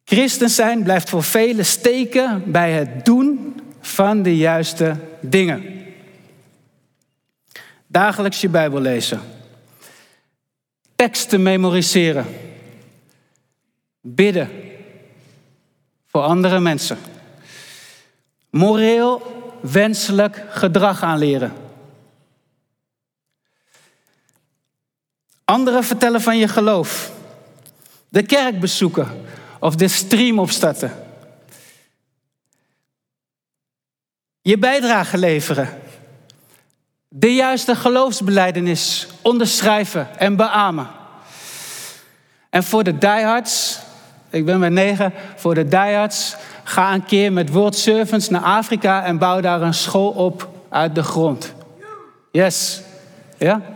Christen 0.05 0.51
zijn 0.51 0.83
blijft 0.83 1.09
voor 1.09 1.23
velen 1.23 1.67
steken 1.67 2.43
bij 2.53 2.73
het 2.73 3.05
doen 3.05 3.61
van 3.81 4.23
de 4.23 4.37
juiste 4.37 4.97
dingen. 5.21 5.85
Dagelijks 7.87 8.41
je 8.41 8.49
Bijbel 8.49 8.81
lezen. 8.81 9.21
Teksten 10.95 11.43
memoriseren. 11.43 12.27
Bidden 14.01 14.51
voor 16.07 16.23
andere 16.23 16.61
mensen. 16.61 16.99
Moreel 18.51 19.23
wenselijk 19.61 20.43
gedrag 20.49 21.03
aanleren. 21.03 21.64
Anderen 25.45 25.85
vertellen 25.85 26.21
van 26.21 26.39
je 26.39 26.49
geloof. 26.49 27.13
De 28.09 28.23
kerk 28.23 28.61
bezoeken 28.61 29.25
of 29.61 29.75
de 29.75 29.89
stream 29.89 30.39
opstarten. 30.39 30.93
Je 34.41 34.59
bijdrage 34.59 35.19
leveren. 35.19 35.69
De 37.09 37.35
juiste 37.35 37.75
geloofsbeleidenis 37.75 39.07
onderschrijven 39.23 40.19
en 40.19 40.37
beamen. 40.37 40.89
En 42.51 42.65
voor 42.65 42.85
de 42.85 42.99
diehards, 42.99 43.79
ik 44.31 44.45
ben 44.45 44.61
bij 44.61 44.69
negen, 44.69 45.13
voor 45.37 45.55
de 45.55 45.69
diehards, 45.69 46.37
ga 46.65 46.95
een 46.95 47.05
keer 47.05 47.33
met 47.33 47.51
World 47.51 47.77
Servants 47.77 48.29
naar 48.29 48.43
Afrika 48.43 49.05
en 49.05 49.19
bouw 49.19 49.41
daar 49.41 49.63
een 49.63 49.75
school 49.75 50.11
op 50.11 50.49
uit 50.69 50.95
de 50.95 51.03
grond. 51.03 51.55
Yes. 52.31 52.83
Ja? 53.39 53.74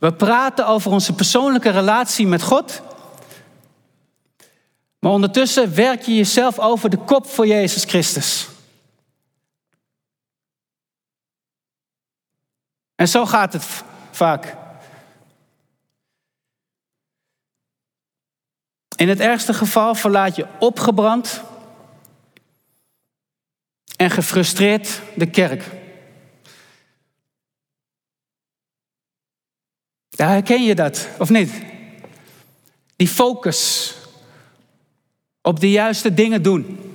We 0.00 0.12
praten 0.12 0.66
over 0.66 0.90
onze 0.90 1.12
persoonlijke 1.12 1.70
relatie 1.70 2.26
met 2.26 2.42
God. 2.42 2.82
Maar 4.98 5.12
ondertussen 5.12 5.74
werk 5.74 6.02
je 6.02 6.14
jezelf 6.14 6.58
over 6.58 6.90
de 6.90 6.96
kop 6.96 7.26
voor 7.26 7.46
Jezus 7.46 7.84
Christus. 7.84 8.48
En 12.94 13.08
zo 13.08 13.26
gaat 13.26 13.52
het 13.52 13.64
vaak. 14.10 14.56
In 18.96 19.08
het 19.08 19.20
ergste 19.20 19.54
geval 19.54 19.94
verlaat 19.94 20.36
je 20.36 20.46
opgebrand 20.58 21.42
en 23.96 24.10
gefrustreerd 24.10 25.00
de 25.16 25.30
kerk. 25.30 25.79
Ja, 30.20 30.28
herken 30.28 30.62
je 30.62 30.74
dat, 30.74 31.08
of 31.18 31.30
niet? 31.30 31.52
Die 32.96 33.08
focus 33.08 33.94
op 35.42 35.60
de 35.60 35.70
juiste 35.70 36.14
dingen 36.14 36.42
doen. 36.42 36.94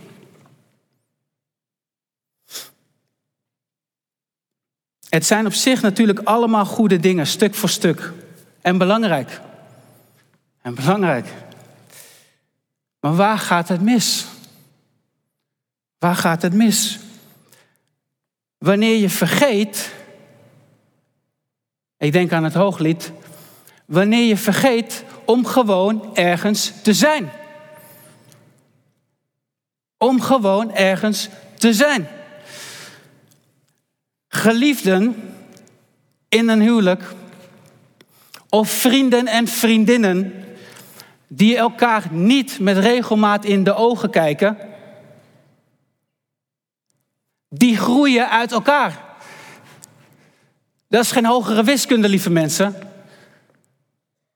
Het 5.09 5.25
zijn 5.25 5.45
op 5.45 5.53
zich 5.53 5.81
natuurlijk 5.81 6.19
allemaal 6.19 6.65
goede 6.65 6.99
dingen, 6.99 7.27
stuk 7.27 7.55
voor 7.55 7.69
stuk. 7.69 8.11
En 8.61 8.77
belangrijk. 8.77 9.41
En 10.61 10.75
belangrijk. 10.75 11.27
Maar 12.99 13.15
waar 13.15 13.39
gaat 13.39 13.67
het 13.67 13.81
mis? 13.81 14.25
Waar 15.97 16.15
gaat 16.15 16.41
het 16.41 16.53
mis? 16.53 16.99
Wanneer 18.57 18.97
je 18.97 19.09
vergeet, 19.09 19.94
ik 22.05 22.11
denk 22.11 22.31
aan 22.31 22.43
het 22.43 22.53
hooglied, 22.53 23.11
wanneer 23.85 24.23
je 24.27 24.37
vergeet 24.37 25.03
om 25.25 25.45
gewoon 25.45 26.15
ergens 26.15 26.73
te 26.83 26.93
zijn. 26.93 27.31
Om 29.97 30.21
gewoon 30.21 30.75
ergens 30.75 31.29
te 31.57 31.73
zijn. 31.73 32.07
Geliefden 34.27 35.33
in 36.29 36.49
een 36.49 36.61
huwelijk 36.61 37.03
of 38.49 38.69
vrienden 38.69 39.27
en 39.27 39.47
vriendinnen 39.47 40.45
die 41.27 41.57
elkaar 41.57 42.03
niet 42.11 42.59
met 42.59 42.77
regelmaat 42.77 43.45
in 43.45 43.63
de 43.63 43.73
ogen 43.73 44.09
kijken, 44.09 44.57
die 47.49 47.77
groeien 47.77 48.29
uit 48.29 48.51
elkaar. 48.51 49.04
Dat 50.95 51.03
is 51.03 51.11
geen 51.11 51.25
hogere 51.25 51.63
wiskunde, 51.63 52.09
lieve 52.09 52.29
mensen. 52.29 52.75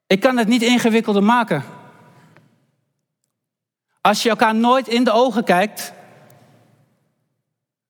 Ik 0.08 0.20
kan 0.20 0.38
het 0.38 0.48
niet 0.48 0.62
ingewikkelder 0.62 1.24
maken. 1.24 1.64
Als 4.02 4.24
je 4.24 4.30
elkaar 4.30 4.56
nooit 4.56 4.88
in 4.88 5.04
de 5.04 5.12
ogen 5.12 5.44
kijkt, 5.44 5.94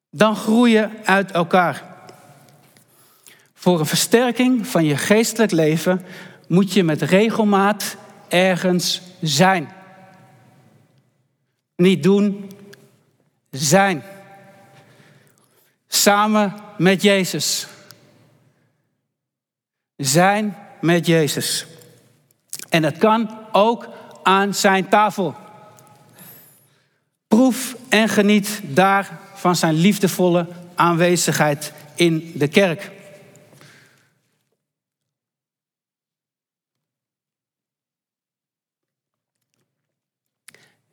dan 0.09 0.35
groei 0.35 0.71
je 0.71 0.89
uit 1.03 1.31
elkaar. 1.31 1.83
Voor 3.53 3.79
een 3.79 3.85
versterking 3.85 4.67
van 4.67 4.85
je 4.85 4.97
geestelijk 4.97 5.51
leven 5.51 6.05
moet 6.47 6.73
je 6.73 6.83
met 6.83 7.01
regelmaat 7.01 7.97
ergens 8.27 9.01
zijn. 9.21 9.69
Niet 11.75 12.03
doen, 12.03 12.51
zijn. 13.51 14.03
Samen 15.87 16.53
met 16.77 17.01
Jezus. 17.01 17.67
Zijn 19.99 20.57
met 20.81 21.05
Jezus. 21.05 21.65
En 22.69 22.81
dat 22.81 22.97
kan 22.97 23.37
ook 23.51 23.89
aan 24.23 24.53
zijn 24.53 24.89
tafel. 24.89 25.35
Proef 27.27 27.75
en 27.89 28.09
geniet 28.09 28.61
daar 28.63 29.19
van 29.33 29.55
zijn 29.55 29.73
liefdevolle 29.73 30.47
aanwezigheid 30.75 31.73
in 31.95 32.31
de 32.35 32.47
kerk. 32.47 32.91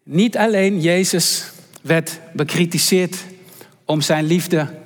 Niet 0.03 0.37
alleen 0.37 0.81
Jezus 0.81 1.51
werd 1.83 2.21
bekritiseerd 2.33 3.25
om 3.85 4.01
zijn 4.01 4.25
liefde 4.25 4.79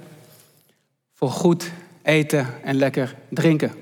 voor 1.14 1.30
goed 1.30 1.70
eten 2.02 2.62
en 2.62 2.74
lekker 2.74 3.14
drinken. 3.28 3.79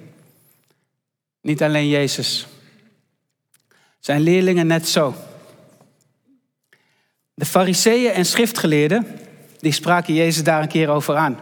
Niet 1.49 1.63
alleen 1.63 1.89
Jezus. 1.89 2.47
Zijn 3.99 4.21
leerlingen 4.21 4.67
net 4.67 4.89
zo. 4.89 5.15
De 7.35 7.45
fariseeën 7.45 8.13
en 8.13 8.27
schriftgeleerden, 8.27 9.07
die 9.59 9.73
spraken 9.73 10.15
Jezus 10.15 10.43
daar 10.45 10.63
een 10.63 10.69
keer 10.69 10.89
over 10.89 11.17
aan. 11.17 11.39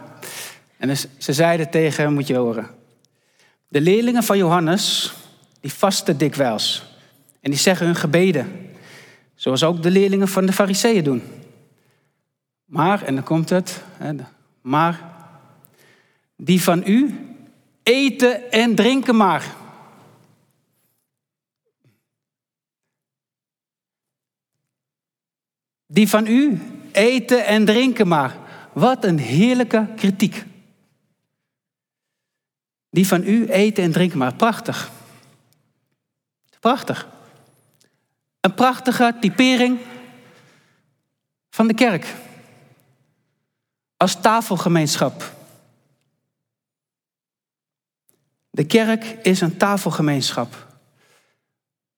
En 0.77 0.97
ze 0.97 1.33
zeiden 1.33 1.69
tegen 1.69 2.03
hem, 2.03 2.13
moet 2.13 2.27
je 2.27 2.35
horen. 2.35 2.67
De 3.67 3.81
leerlingen 3.81 4.23
van 4.23 4.37
Johannes, 4.37 5.13
die 5.59 5.73
vasten 5.73 6.17
dikwijls. 6.17 6.83
En 7.41 7.51
die 7.51 7.59
zeggen 7.59 7.85
hun 7.85 7.95
gebeden. 7.95 8.69
Zoals 9.35 9.63
ook 9.63 9.83
de 9.83 9.91
leerlingen 9.91 10.27
van 10.27 10.45
de 10.45 10.53
fariseeën 10.53 11.03
doen. 11.03 11.23
Maar, 12.65 13.03
en 13.03 13.15
dan 13.15 13.23
komt 13.23 13.49
het, 13.49 13.83
maar 14.61 15.01
die 16.35 16.61
van 16.61 16.83
u 16.85 17.15
eten 17.83 18.51
en 18.51 18.75
drinken 18.75 19.15
maar. 19.15 19.65
Die 25.87 26.09
van 26.09 26.27
u 26.27 26.61
eten 26.91 27.45
en 27.45 27.65
drinken 27.65 28.07
maar. 28.07 28.37
Wat 28.73 29.03
een 29.03 29.19
heerlijke 29.19 29.87
kritiek. 29.95 30.45
Die 32.89 33.07
van 33.07 33.23
u 33.23 33.49
eten 33.49 33.83
en 33.83 33.91
drinken 33.91 34.17
maar. 34.17 34.33
Prachtig. 34.33 34.91
Prachtig. 36.59 37.07
Een 38.39 38.53
prachtige 38.53 39.15
typering 39.19 39.79
van 41.49 41.67
de 41.67 41.73
kerk. 41.73 42.15
Als 43.97 44.21
tafelgemeenschap. 44.21 45.35
De 48.49 48.65
kerk 48.65 49.03
is 49.03 49.41
een 49.41 49.57
tafelgemeenschap. 49.57 50.67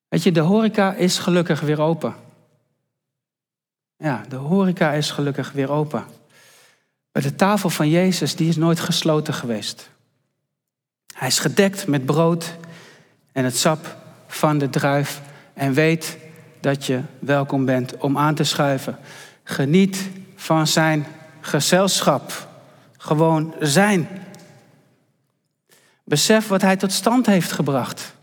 Weet 0.08 0.24
je, 0.24 0.32
de 0.32 0.40
horeca 0.40 0.94
is 0.94 1.18
gelukkig 1.18 1.62
weer 1.62 1.82
open. 1.82 2.29
Ja, 4.02 4.24
de 4.30 4.36
horeca 4.36 4.92
is 4.92 5.12
gelukkig 5.12 5.52
weer 5.52 5.72
open. 5.72 6.06
Maar 7.12 7.24
de 7.24 7.36
tafel 7.36 7.70
van 7.70 7.90
Jezus, 7.90 8.36
die 8.36 8.50
is 8.50 8.56
nooit 8.56 8.80
gesloten 8.80 9.34
geweest. 9.34 9.90
Hij 11.14 11.28
is 11.28 11.40
gedekt 11.40 11.88
met 11.88 12.06
brood 12.06 12.58
en 13.32 13.44
het 13.44 13.58
sap 13.58 13.98
van 14.28 14.58
de 14.58 14.70
druif 14.70 15.22
en 15.54 15.74
weet 15.74 16.18
dat 16.60 16.86
je 16.86 17.02
welkom 17.20 17.66
bent 17.66 17.98
om 17.98 18.18
aan 18.18 18.36
te 18.36 18.44
schuiven. 18.44 18.98
Geniet 19.44 20.10
van 20.36 20.68
zijn 20.68 21.06
gezelschap. 21.42 22.48
Gewoon 22.98 23.54
zijn. 23.60 24.08
Besef 26.04 26.48
wat 26.48 26.62
hij 26.62 26.76
tot 26.76 26.92
stand 26.92 27.26
heeft 27.26 27.52
gebracht. 27.52 28.14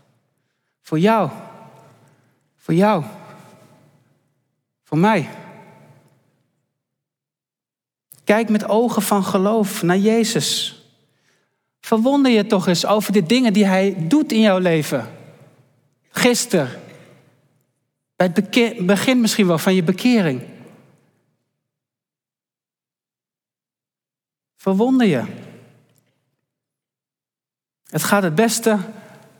Voor 0.81 0.99
jou. 0.99 1.29
Voor 2.57 2.73
jou. 2.73 3.03
Voor 4.83 4.97
mij. 4.97 5.29
Kijk 8.27 8.49
met 8.49 8.69
ogen 8.69 9.01
van 9.01 9.23
geloof 9.23 9.83
naar 9.83 9.97
Jezus. 9.97 10.81
Verwonder 11.79 12.31
je 12.31 12.45
toch 12.45 12.67
eens 12.67 12.85
over 12.85 13.13
de 13.13 13.23
dingen 13.23 13.53
die 13.53 13.65
Hij 13.65 13.95
doet 14.07 14.31
in 14.31 14.39
jouw 14.39 14.57
leven. 14.57 15.09
Gisteren. 16.09 16.69
Bij 18.15 18.31
het 18.33 18.85
begin 18.85 19.21
misschien 19.21 19.47
wel 19.47 19.57
van 19.57 19.75
je 19.75 19.83
bekering. 19.83 20.41
Verwonder 24.55 25.07
je. 25.07 25.23
Het 27.89 28.03
gaat 28.03 28.23
het 28.23 28.35
beste 28.35 28.77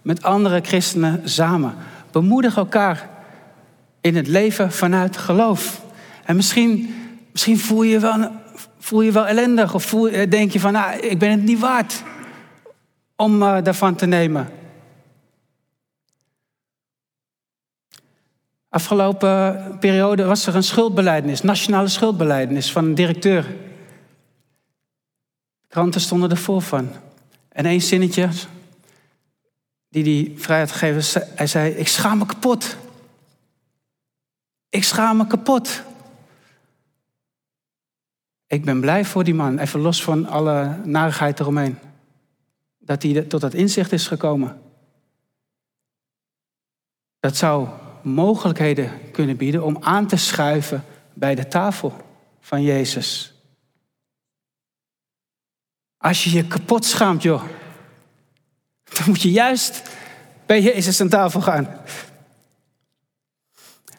met 0.01 0.23
andere 0.23 0.61
christenen 0.61 1.29
samen. 1.29 1.75
Bemoedig 2.11 2.57
elkaar 2.57 3.09
in 4.01 4.15
het 4.15 4.27
leven 4.27 4.71
vanuit 4.71 5.17
geloof. 5.17 5.85
En 6.25 6.35
misschien, 6.35 6.95
misschien 7.31 7.59
voel 7.59 7.83
je 7.83 7.99
wel 7.99 8.45
voel 8.88 9.01
je 9.01 9.11
wel 9.11 9.27
ellendig 9.27 9.73
of 9.73 9.83
voel, 9.83 10.07
eh, 10.07 10.29
denk 10.29 10.51
je 10.51 10.59
van, 10.59 10.71
nou, 10.71 10.99
ik 10.99 11.19
ben 11.19 11.31
het 11.31 11.43
niet 11.43 11.59
waard 11.59 12.03
om 13.15 13.41
uh, 13.41 13.57
daarvan 13.63 13.95
te 13.95 14.05
nemen. 14.05 14.49
Afgelopen 18.69 19.77
periode 19.79 20.23
was 20.23 20.47
er 20.47 20.55
een 20.55 20.63
schuldbeleidnis, 20.63 21.41
nationale 21.41 21.88
schuldbeleidnis 21.88 22.71
van 22.71 22.85
een 22.85 22.95
directeur. 22.95 23.55
Kranten 25.67 26.01
stonden 26.01 26.29
ervoor 26.29 26.61
van. 26.61 26.91
En 27.49 27.65
één 27.65 27.81
zinnetje 27.81 28.29
die 29.89 30.03
hij 30.03 30.39
vrij 30.39 30.59
had 30.59 30.71
gegeven, 30.71 31.21
hij 31.35 31.47
zei, 31.47 31.71
ik 31.71 31.88
schaam 31.88 32.17
me 32.17 32.25
kapot. 32.25 32.77
Ik 34.69 34.83
schaam 34.83 35.17
me 35.17 35.27
kapot. 35.27 35.83
Ik 38.47 38.65
ben 38.65 38.79
blij 38.79 39.05
voor 39.05 39.23
die 39.23 39.33
man, 39.33 39.59
even 39.59 39.79
los 39.79 40.03
van 40.03 40.25
alle 40.25 40.81
narigheid 40.83 41.39
eromheen. 41.39 41.77
Dat 42.77 43.03
hij 43.03 43.21
tot 43.21 43.41
dat 43.41 43.53
inzicht 43.53 43.91
is 43.91 44.07
gekomen. 44.07 44.61
Dat 47.19 47.35
zou 47.35 47.67
mogelijkheden 48.01 49.11
kunnen 49.11 49.37
bieden 49.37 49.63
om 49.63 49.77
aan 49.79 50.07
te 50.07 50.15
schuiven 50.15 50.83
bij 51.13 51.35
de 51.35 51.47
tafel 51.47 51.93
van 52.39 52.61
Jezus. 52.61 53.33
Als 55.97 56.23
je 56.23 56.31
je 56.31 56.47
kapot 56.47 56.85
schaamt, 56.85 57.21
joh, 57.21 57.43
dan 58.83 59.03
moet 59.05 59.21
je 59.21 59.31
juist 59.31 59.81
bij 60.45 60.61
Jezus 60.61 61.01
aan 61.01 61.09
tafel 61.09 61.41
gaan. 61.41 61.81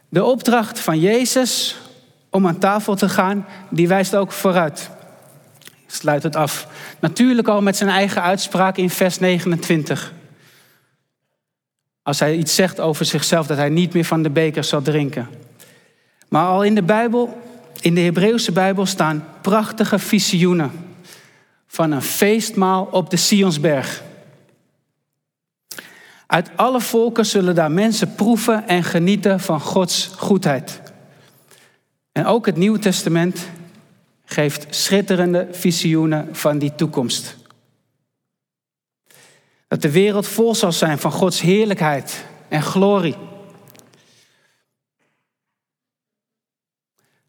De 0.09 0.25
opdracht 0.25 0.81
van 0.81 0.99
Jezus 1.01 1.77
om 2.31 2.47
aan 2.47 2.59
tafel 2.59 2.95
te 2.95 3.09
gaan, 3.09 3.47
die 3.69 3.89
wijst 3.89 4.17
ook 4.17 4.33
vooruit. 4.33 4.91
Ik 5.65 5.95
sluit 5.95 6.23
het 6.23 6.37
af. 6.37 6.67
Natuurlijk 7.01 7.49
al 7.49 7.63
met 7.63 7.77
zijn 7.77 7.91
eigen 7.91 8.23
uitspraak 8.23 8.77
in 8.77 8.91
vers 8.91 9.19
29. 9.19 10.13
Als 12.03 12.21
hij 12.21 12.37
iets 12.37 12.55
zegt 12.55 12.81
over 12.81 13.05
zichzelf, 13.05 13.47
dat 13.47 13.57
hij 13.57 13.69
niet 13.69 13.93
meer 13.93 14.05
van 14.05 14.23
de 14.23 14.31
beker 14.31 14.65
zal 14.65 14.83
drinken. 14.83 15.29
Maar 16.29 16.47
al 16.47 16.65
in 16.65 16.75
de 16.75 16.83
Bijbel, 16.83 17.41
in 17.81 17.95
de 17.95 18.01
Hebreeuwse 18.01 18.53
Bijbel, 18.53 18.87
staan 18.87 19.25
prachtige 19.41 19.99
visioenen 19.99 20.71
van 21.67 21.91
een 21.91 22.03
feestmaal 22.03 22.89
op 22.91 23.11
de 23.11 23.17
Sionsberg. 23.17 24.03
Uit 26.27 26.51
alle 26.57 26.81
volken 26.81 27.27
zullen 27.27 27.55
daar 27.55 27.71
mensen 27.71 28.15
proeven 28.15 28.69
en 28.69 28.85
genieten 28.85 29.41
van 29.41 29.61
Gods 29.61 30.11
goedheid. 30.17 30.81
En 32.19 32.27
ook 32.27 32.47
het 32.47 32.57
Nieuwe 32.57 32.79
Testament 32.79 33.49
geeft 34.25 34.75
schitterende 34.75 35.49
visioenen 35.51 36.37
van 36.37 36.59
die 36.59 36.75
toekomst. 36.75 37.37
Dat 39.69 39.83
de 39.83 39.91
wereld 39.91 40.27
vol 40.27 40.55
zal 40.55 40.73
zijn 40.73 40.99
van 40.99 41.13
Gods 41.13 41.41
heerlijkheid 41.41 42.25
en 42.49 42.63
glorie. 42.63 43.17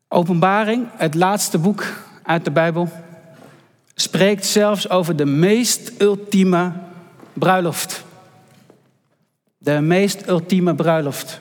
Openbaring, 0.08 0.88
het 0.92 1.16
laatste 1.16 1.58
boek 1.58 1.84
uit 2.24 2.46
de 2.46 2.52
Bijbel, 2.52 2.90
spreekt 3.96 4.46
zelfs 4.46 4.90
over 4.90 5.16
de 5.16 5.26
meest 5.26 6.02
ultieme 6.02 6.74
bruiloft. 7.34 8.04
De 9.58 9.80
meest 9.82 10.28
ultieme 10.28 10.76
bruiloft. 10.76 11.40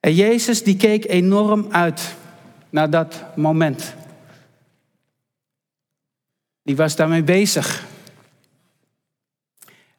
En 0.00 0.14
Jezus 0.14 0.62
die 0.62 0.76
keek 0.76 1.04
enorm 1.04 1.66
uit 1.70 2.14
naar 2.70 2.90
dat 2.90 3.36
moment. 3.36 3.94
Die 6.62 6.76
was 6.76 6.96
daarmee 6.96 7.22
bezig. 7.22 7.84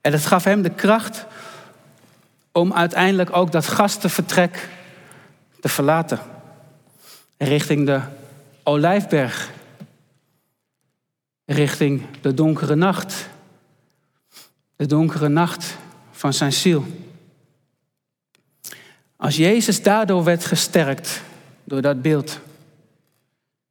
En 0.02 0.12
het 0.12 0.26
gaf 0.26 0.44
hem 0.44 0.62
de 0.62 0.70
kracht 0.70 1.26
om 2.52 2.74
uiteindelijk 2.74 3.36
ook 3.36 3.52
dat 3.52 3.68
gastenvertrek 3.68 4.70
te 5.60 5.70
verlaten. 5.70 6.20
Richting 7.38 7.86
de 7.86 8.02
Olijfberg. 8.64 9.52
Richting 11.46 12.06
de 12.22 12.34
donkere 12.34 12.76
nacht. 12.76 13.30
De 14.76 14.86
donkere 14.86 15.28
nacht 15.28 15.78
van 16.12 16.34
zijn 16.34 16.54
ziel. 16.54 16.86
Als 19.20 19.36
Jezus 19.36 19.84
daardoor 19.84 20.24
werd 20.24 20.46
gesterkt 20.46 21.22
door 21.64 21.82
dat 21.82 22.02
beeld, 22.02 22.40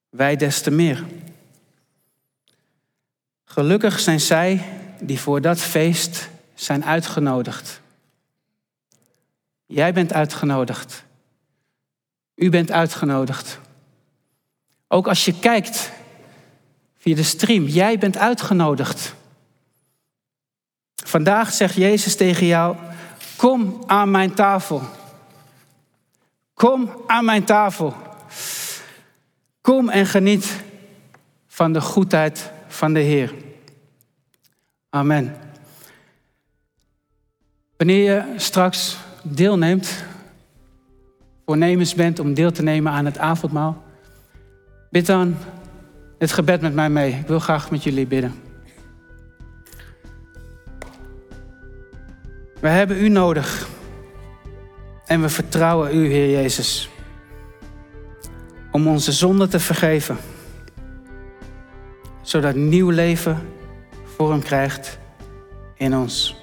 wij 0.09 0.37
des 0.37 0.61
te 0.61 0.71
meer. 0.71 1.05
Gelukkig 3.45 4.01
zijn 4.01 4.21
zij 4.21 4.65
die 5.01 5.21
voor 5.21 5.41
dat 5.41 5.59
feest 5.61 6.29
zijn 6.55 6.85
uitgenodigd. 6.85 7.81
Jij 9.67 9.93
bent 9.93 10.13
uitgenodigd. 10.13 11.05
U 12.35 12.51
bent 12.51 12.71
uitgenodigd. 12.71 13.59
Ook 14.89 15.09
als 15.09 15.25
je 15.25 15.39
kijkt 15.39 15.91
via 16.99 17.15
de 17.15 17.23
stream, 17.23 17.65
jij 17.67 17.99
bent 17.99 18.17
uitgenodigd. 18.17 19.15
Vandaag 20.95 21.53
zegt 21.53 21.75
Jezus 21.75 22.17
tegen 22.17 22.47
jou: 22.47 22.77
Kom 23.37 23.83
aan 23.87 24.11
mijn 24.11 24.35
tafel. 24.35 24.97
Kom 26.59 26.91
aan 27.07 27.25
mijn 27.25 27.45
tafel. 27.45 27.95
Kom 29.61 29.89
en 29.89 30.07
geniet 30.07 30.65
van 31.47 31.73
de 31.73 31.81
goedheid 31.81 32.51
van 32.67 32.93
de 32.93 33.01
Heer. 33.01 33.35
Amen. 34.91 35.37
Wanneer 37.77 38.15
je 38.15 38.35
straks 38.37 38.97
deelneemt, 39.23 40.05
voornemens 41.47 41.95
bent 41.95 42.19
om 42.19 42.35
deel 42.35 42.53
te 42.53 42.63
nemen 42.63 42.93
aan 42.93 43.05
het 43.05 43.19
avondmaal, 43.19 43.83
bid 44.91 45.07
dan 45.07 45.37
het 46.19 46.33
gebed 46.33 46.61
met 46.61 46.75
mij 46.75 46.91
mee. 46.91 47.13
Ik 47.13 47.27
wil 47.27 47.41
graag 47.41 47.71
met 47.71 47.83
jullie 47.83 48.07
bidden. 48.07 48.35
We 52.61 52.69
hebben 52.69 53.05
u 53.05 53.09
nodig. 53.09 53.77
En 55.09 55.21
we 55.21 55.29
vertrouwen 55.29 55.95
u, 55.95 56.07
Heer 56.07 56.31
Jezus, 56.31 56.91
om 58.71 58.87
onze 58.87 59.13
zonde 59.13 59.49
te 59.49 59.61
vergeven, 59.61 60.17
zodat 62.23 62.55
nieuw 62.55 62.91
leven 62.91 63.49
vorm 64.17 64.43
krijgt 64.43 64.99
in 65.75 65.97
ons, 65.97 66.43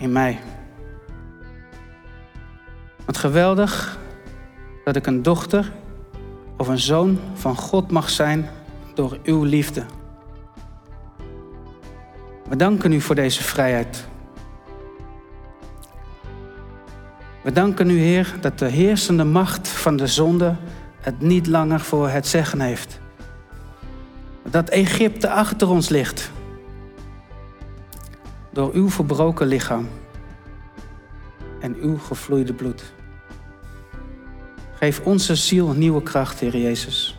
in 0.00 0.12
mij. 0.12 0.40
Wat 3.04 3.16
geweldig 3.16 3.98
dat 4.84 4.96
ik 4.96 5.06
een 5.06 5.22
dochter 5.22 5.72
of 6.56 6.68
een 6.68 6.78
zoon 6.78 7.18
van 7.34 7.56
God 7.56 7.90
mag 7.90 8.10
zijn 8.10 8.48
door 8.94 9.18
uw 9.24 9.42
liefde. 9.42 9.84
We 12.48 12.56
danken 12.56 12.92
u 12.92 13.00
voor 13.00 13.14
deze 13.14 13.42
vrijheid. 13.42 14.10
We 17.42 17.52
danken 17.52 17.90
u, 17.90 17.98
Heer, 17.98 18.34
dat 18.40 18.58
de 18.58 18.68
heersende 18.68 19.24
macht 19.24 19.68
van 19.68 19.96
de 19.96 20.06
zonde 20.06 20.56
het 21.00 21.20
niet 21.20 21.46
langer 21.46 21.80
voor 21.80 22.08
het 22.08 22.26
zeggen 22.26 22.60
heeft. 22.60 23.00
Dat 24.50 24.68
Egypte 24.68 25.30
achter 25.30 25.68
ons 25.68 25.88
ligt. 25.88 26.30
Door 28.52 28.72
uw 28.72 28.90
verbroken 28.90 29.46
lichaam 29.46 29.88
en 31.60 31.76
uw 31.80 31.98
gevloeide 31.98 32.52
bloed. 32.52 32.92
Geef 34.74 35.00
onze 35.00 35.34
ziel 35.34 35.72
nieuwe 35.72 36.02
kracht, 36.02 36.40
Heer 36.40 36.56
Jezus. 36.56 37.18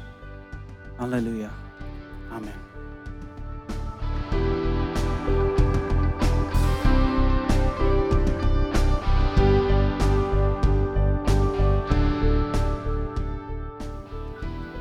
Halleluja. 0.96 1.63